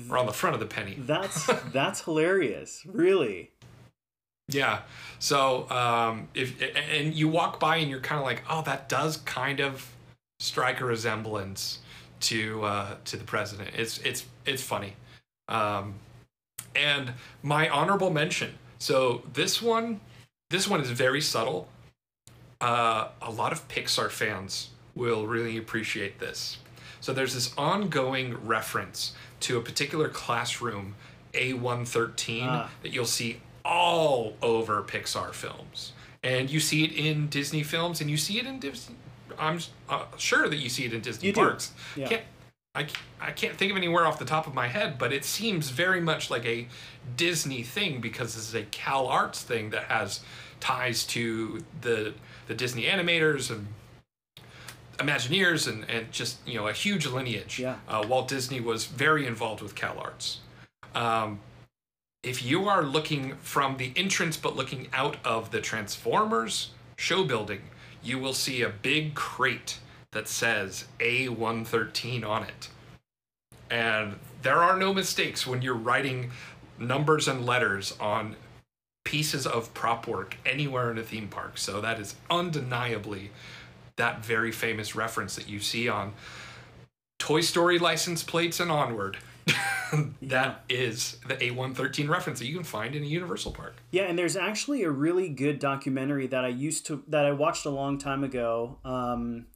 or 0.09 0.19
on 0.19 0.27
the 0.27 0.33
front 0.33 0.55
of 0.55 0.61
the 0.61 0.67
penny. 0.67 0.97
That's 0.99 1.47
that's 1.73 2.03
hilarious. 2.03 2.83
Really. 2.87 3.51
Yeah. 4.49 4.81
So 5.19 5.69
um, 5.71 6.29
if 6.35 6.55
and 6.93 7.15
you 7.15 7.29
walk 7.29 7.61
by 7.61 7.77
and 7.77 7.91
you're 7.91 8.01
kind 8.01 8.19
of 8.19 8.25
like, 8.25 8.43
oh, 8.49 8.63
that 8.63 8.89
does 8.89 9.19
kind 9.19 9.61
of 9.61 9.93
strike 10.41 10.81
a 10.81 10.85
resemblance 10.85 11.81
to 12.21 12.63
uh, 12.65 12.95
to 13.07 13.17
the 13.17 13.25
president. 13.25 13.71
It's 13.77 13.99
it's 13.99 14.25
it's 14.47 14.63
funny. 14.63 14.95
Um, 15.49 15.95
and 16.75 17.13
my 17.43 17.69
honorable 17.69 18.11
mention. 18.11 18.55
So 18.79 19.23
this 19.33 19.61
one, 19.61 20.01
this 20.51 20.69
one 20.69 20.81
is 20.81 20.91
very 20.91 21.21
subtle. 21.21 21.69
Uh, 22.61 23.09
a 23.23 23.31
lot 23.31 23.53
of 23.53 23.67
Pixar 23.69 24.11
fans 24.11 24.71
will 24.95 25.27
really 25.27 25.57
appreciate 25.57 26.19
this. 26.19 26.59
So 27.01 27.13
there's 27.13 27.35
this 27.35 27.53
ongoing 27.57 28.37
reference 28.47 29.15
to 29.41 29.57
a 29.57 29.61
particular 29.61 30.09
classroom, 30.09 30.95
A113, 31.33 32.43
Ah. 32.45 32.71
that 32.83 32.93
you'll 32.93 33.05
see 33.07 33.41
all 33.69 34.35
over 34.43 34.83
Pixar 34.83 35.33
films. 35.33 35.93
And 36.25 36.51
you 36.51 36.59
see 36.59 36.85
it 36.85 36.93
in 36.93 37.29
Disney 37.29 37.63
films, 37.63 38.01
and 38.01 38.11
you 38.11 38.17
see 38.17 38.39
it 38.39 38.47
in 38.47 38.59
Disney. 38.59 38.97
I'm 39.39 39.61
uh, 39.89 40.07
sure 40.17 40.49
that 40.49 40.57
you 40.57 40.69
see 40.69 40.85
it 40.85 40.93
in 40.93 41.01
Disney 41.01 41.29
You 41.29 41.33
do. 41.33 41.41
parks. 41.43 41.73
Yeah. 41.95 42.09
Can't, 42.09 42.23
I, 42.75 42.87
I 43.21 43.31
can't 43.31 43.57
think 43.57 43.71
of 43.71 43.77
anywhere 43.77 44.05
off 44.07 44.19
the 44.19 44.25
top 44.25 44.47
of 44.47 44.55
my 44.55 44.67
head, 44.67 44.99
but 44.99 45.13
it 45.13 45.25
seems 45.25 45.71
very 45.71 46.01
much 46.01 46.31
like 46.31 46.45
a 46.45 46.67
Disney 47.17 47.63
thing 47.63 48.01
because 48.01 48.35
this 48.35 48.49
is 48.49 48.55
a 48.55 48.65
Cal 48.65 49.07
Arts 49.07 49.43
thing 49.43 49.71
that 49.71 49.85
has 49.85 50.21
ties 50.61 51.05
to 51.05 51.65
the 51.83 52.15
the 52.49 52.55
Disney 52.55 52.85
animators 52.85 53.51
and 53.51 53.69
Imagineers 54.99 55.69
and, 55.69 55.89
and 55.89 56.11
just 56.11 56.39
you 56.45 56.55
know 56.59 56.67
a 56.67 56.73
huge 56.73 57.07
lineage. 57.07 57.61
Yeah. 57.61 57.77
Uh, 57.87 58.05
Walt 58.09 58.27
Disney 58.27 58.61
was 58.61 58.87
very 58.87 59.27
involved 59.27 59.63
with 59.63 59.77
Cal 59.77 59.97
Arts. 59.99 60.41
Um, 60.93 61.39
if 62.23 62.45
you 62.45 62.69
are 62.69 62.83
looking 62.83 63.37
from 63.37 63.77
the 63.77 63.93
entrance 63.97 64.37
but 64.37 64.57
looking 64.57 64.89
out 64.93 65.17
of 65.25 65.51
the 65.51 65.61
Transformers 65.61 66.71
show 66.97 67.25
building, 67.25 67.63
you 68.03 68.19
will 68.19 68.35
see 68.35 68.63
a 68.63 68.69
big 68.69 69.15
crate 69.15 69.79
that 70.13 70.29
says 70.29 70.87
A113 71.01 72.25
on 72.25 72.43
it. 72.45 72.69
And 73.71 74.17
there 74.43 74.59
are 74.59 74.77
no 74.77 74.95
mistakes 74.95 75.47
when 75.47 75.63
you're 75.63 75.75
writing 75.75 76.31
numbers 76.79 77.29
and 77.29 77.45
letters 77.45 77.95
on 78.01 78.37
pieces 79.05 79.47
of 79.47 79.73
prop 79.75 80.07
work 80.07 80.37
anywhere 80.45 80.91
in 80.91 80.99
a 80.99 81.03
theme 81.03 81.29
park. 81.29 81.59
So 81.59 81.81
that 81.81 82.01
is 82.01 82.15
undeniably 82.31 83.31
that 83.97 84.25
very 84.25 84.53
famous 84.53 84.95
reference 84.95 85.35
that 85.37 85.49
you 85.49 85.61
see 85.61 85.89
on 85.89 86.13
Toy 87.19 87.41
Story 87.41 87.79
license 87.79 88.23
plates 88.23 88.61
and 88.61 88.71
onward. 88.71 89.19
that 90.23 90.65
is 90.69 91.19
the 91.27 91.37
A113 91.37 92.09
reference 92.09 92.39
that 92.39 92.47
you 92.47 92.55
can 92.55 92.65
find 92.65 92.95
in 92.95 93.03
a 93.03 93.07
Universal 93.07 93.53
park. 93.53 93.77
Yeah, 93.91 94.05
and 94.05 94.19
there's 94.19 94.37
actually 94.37 94.83
a 94.83 94.91
really 94.91 95.29
good 95.29 95.59
documentary 95.59 96.27
that 96.27 96.45
I 96.45 96.49
used 96.49 96.87
to 96.87 97.03
that 97.09 97.25
I 97.25 97.33
watched 97.33 97.65
a 97.65 97.71
long 97.71 97.99
time 97.99 98.25
ago. 98.25 98.79
Um, 98.85 99.47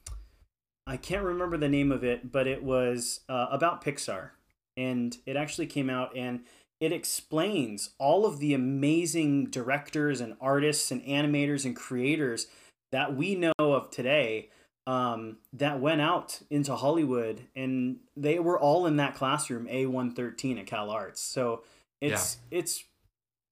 I 0.87 0.96
can't 0.96 1.22
remember 1.22 1.57
the 1.57 1.68
name 1.68 1.92
of 1.92 2.02
it, 2.02 2.33
but 2.33 2.46
it 2.46 2.62
was 2.62 3.20
uh, 3.28 3.46
about 3.50 3.85
Pixar, 3.85 4.31
and 4.76 5.16
it 5.26 5.37
actually 5.37 5.66
came 5.66 5.88
out 5.88 6.16
and 6.16 6.40
it 6.81 6.92
explains 6.92 7.90
all 7.98 8.26
of 8.26 8.40
the 8.40 8.55
amazing 8.55 9.46
directors 9.46 10.20
and 10.20 10.35
artists 10.40 10.90
and 10.90 11.00
animators 11.05 11.64
and 11.64 11.76
creators 11.76 12.48
that 12.90 13.14
we 13.14 13.37
know 13.37 13.52
of 13.59 13.88
today 13.90 14.48
um, 14.87 15.37
that 15.53 15.81
went 15.81 16.01
out 16.01 16.40
into 16.51 16.75
Hollywood, 16.75 17.42
and 17.55 17.99
they 18.16 18.38
were 18.38 18.59
all 18.59 18.87
in 18.87 18.97
that 18.97 19.14
classroom 19.14 19.66
A113 19.66 20.59
at 20.59 20.66
Cal 20.66 20.90
Arts. 20.90 21.21
So 21.21 21.62
it's 22.01 22.38
it's 22.51 22.85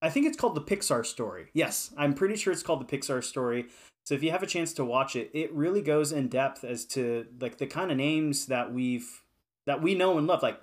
I 0.02 0.10
think 0.10 0.26
it's 0.26 0.36
called 0.36 0.54
the 0.54 0.62
Pixar 0.62 1.04
story. 1.04 1.48
Yes, 1.52 1.92
I'm 1.96 2.14
pretty 2.14 2.36
sure 2.36 2.52
it's 2.52 2.62
called 2.62 2.86
the 2.86 2.96
Pixar 2.96 3.22
story. 3.22 3.66
So 4.04 4.14
if 4.14 4.22
you 4.22 4.30
have 4.30 4.42
a 4.42 4.46
chance 4.46 4.72
to 4.74 4.84
watch 4.84 5.14
it, 5.14 5.30
it 5.34 5.52
really 5.52 5.82
goes 5.82 6.10
in 6.10 6.28
depth 6.28 6.64
as 6.64 6.84
to 6.86 7.26
like 7.40 7.58
the 7.58 7.66
kind 7.66 7.90
of 7.90 7.96
names 7.96 8.46
that 8.46 8.72
we've 8.72 9.22
that 9.66 9.82
we 9.82 9.94
know 9.94 10.18
and 10.18 10.26
love. 10.26 10.42
Like, 10.42 10.60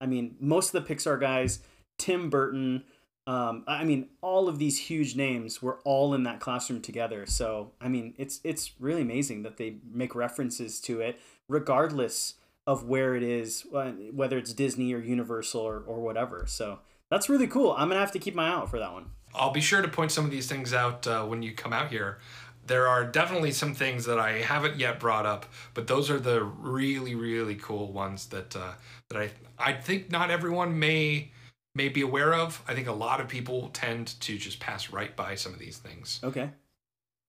I 0.00 0.06
mean, 0.06 0.36
most 0.40 0.74
of 0.74 0.84
the 0.84 0.94
Pixar 0.94 1.20
guys, 1.20 1.60
Tim 1.98 2.30
Burton, 2.30 2.84
um, 3.26 3.64
I 3.66 3.84
mean, 3.84 4.08
all 4.22 4.48
of 4.48 4.58
these 4.58 4.78
huge 4.78 5.14
names 5.14 5.62
were 5.62 5.78
all 5.84 6.14
in 6.14 6.22
that 6.24 6.40
classroom 6.40 6.80
together. 6.80 7.26
So 7.26 7.72
I 7.80 7.88
mean, 7.88 8.14
it's 8.16 8.40
it's 8.44 8.72
really 8.80 9.02
amazing 9.02 9.42
that 9.42 9.56
they 9.56 9.76
make 9.92 10.14
references 10.14 10.80
to 10.82 11.00
it, 11.00 11.20
regardless 11.48 12.34
of 12.66 12.84
where 12.84 13.14
it 13.14 13.22
is, 13.22 13.64
whether 14.12 14.38
it's 14.38 14.52
Disney 14.52 14.92
or 14.94 14.98
Universal 14.98 15.60
or, 15.60 15.80
or 15.80 16.00
whatever. 16.00 16.44
So 16.46 16.80
that's 17.10 17.28
really 17.28 17.46
cool. 17.46 17.72
I'm 17.72 17.88
gonna 17.88 18.00
have 18.00 18.12
to 18.12 18.18
keep 18.18 18.34
my 18.34 18.48
eye 18.48 18.52
out 18.52 18.70
for 18.70 18.78
that 18.78 18.92
one. 18.92 19.06
I'll 19.34 19.52
be 19.52 19.60
sure 19.60 19.80
to 19.82 19.88
point 19.88 20.12
some 20.12 20.24
of 20.24 20.30
these 20.30 20.48
things 20.48 20.72
out 20.74 21.06
uh, 21.06 21.24
when 21.24 21.42
you 21.42 21.52
come 21.52 21.72
out 21.72 21.90
here. 21.90 22.18
there 22.66 22.86
are 22.86 23.04
definitely 23.04 23.50
some 23.50 23.74
things 23.74 24.04
that 24.04 24.18
I 24.18 24.38
haven't 24.42 24.76
yet 24.78 25.00
brought 25.00 25.26
up, 25.26 25.46
but 25.74 25.86
those 25.86 26.10
are 26.10 26.20
the 26.20 26.44
really, 26.44 27.14
really 27.14 27.56
cool 27.56 27.92
ones 27.92 28.26
that 28.26 28.54
uh, 28.54 28.72
that 29.08 29.18
I 29.18 29.30
I 29.58 29.72
think 29.72 30.10
not 30.10 30.30
everyone 30.30 30.78
may 30.78 31.32
may 31.74 31.88
be 31.88 32.00
aware 32.00 32.34
of. 32.34 32.62
I 32.66 32.74
think 32.74 32.88
a 32.88 32.92
lot 32.92 33.20
of 33.20 33.28
people 33.28 33.70
tend 33.72 34.20
to 34.20 34.36
just 34.38 34.60
pass 34.60 34.90
right 34.90 35.14
by 35.14 35.34
some 35.34 35.52
of 35.52 35.58
these 35.58 35.78
things. 35.78 36.20
Okay, 36.22 36.50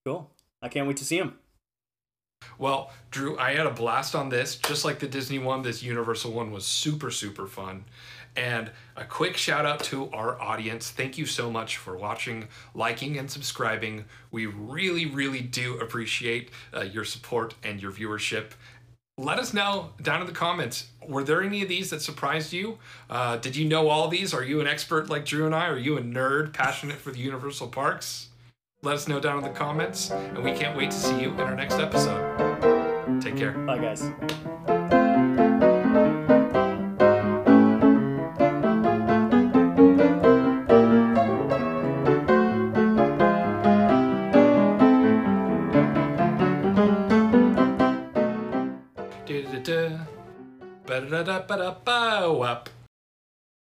cool. 0.04 0.30
I 0.60 0.68
can't 0.68 0.86
wait 0.86 0.96
to 0.98 1.04
see 1.04 1.18
them. 1.18 1.38
Well, 2.58 2.90
Drew, 3.10 3.38
I 3.38 3.54
had 3.54 3.66
a 3.66 3.70
blast 3.70 4.14
on 4.14 4.28
this. 4.28 4.56
Just 4.56 4.84
like 4.84 4.98
the 4.98 5.06
Disney 5.06 5.38
one, 5.38 5.62
this 5.62 5.82
Universal 5.82 6.32
one 6.32 6.50
was 6.50 6.66
super, 6.66 7.10
super 7.10 7.46
fun. 7.46 7.84
And 8.34 8.70
a 8.96 9.04
quick 9.04 9.36
shout 9.36 9.66
out 9.66 9.80
to 9.84 10.10
our 10.10 10.40
audience. 10.40 10.90
Thank 10.90 11.18
you 11.18 11.26
so 11.26 11.50
much 11.50 11.76
for 11.76 11.96
watching, 11.96 12.48
liking, 12.74 13.18
and 13.18 13.30
subscribing. 13.30 14.06
We 14.30 14.46
really, 14.46 15.06
really 15.06 15.42
do 15.42 15.78
appreciate 15.78 16.50
uh, 16.74 16.80
your 16.80 17.04
support 17.04 17.54
and 17.62 17.80
your 17.80 17.92
viewership. 17.92 18.52
Let 19.18 19.38
us 19.38 19.52
know 19.52 19.90
down 20.00 20.22
in 20.22 20.26
the 20.26 20.32
comments. 20.32 20.88
Were 21.06 21.22
there 21.22 21.42
any 21.42 21.62
of 21.62 21.68
these 21.68 21.90
that 21.90 22.00
surprised 22.00 22.52
you? 22.52 22.78
Uh, 23.10 23.36
did 23.36 23.54
you 23.54 23.68
know 23.68 23.88
all 23.88 24.08
these? 24.08 24.32
Are 24.32 24.42
you 24.42 24.60
an 24.60 24.66
expert 24.66 25.10
like 25.10 25.26
Drew 25.26 25.44
and 25.44 25.54
I? 25.54 25.66
Are 25.66 25.76
you 25.76 25.98
a 25.98 26.00
nerd 26.00 26.54
passionate 26.54 26.96
for 26.96 27.10
the 27.10 27.18
Universal 27.18 27.68
Parks? 27.68 28.28
Let 28.82 28.94
us 28.94 29.08
know 29.08 29.20
down 29.20 29.36
in 29.36 29.44
the 29.44 29.50
comments, 29.50 30.10
and 30.10 30.42
we 30.42 30.52
can't 30.52 30.76
wait 30.76 30.90
to 30.90 30.96
see 30.96 31.20
you 31.20 31.30
in 31.32 31.40
our 31.40 31.54
next 31.54 31.74
episode. 31.74 33.20
Take 33.20 33.36
care. 33.36 33.52
Bye, 33.52 33.78
guys. 33.78 34.10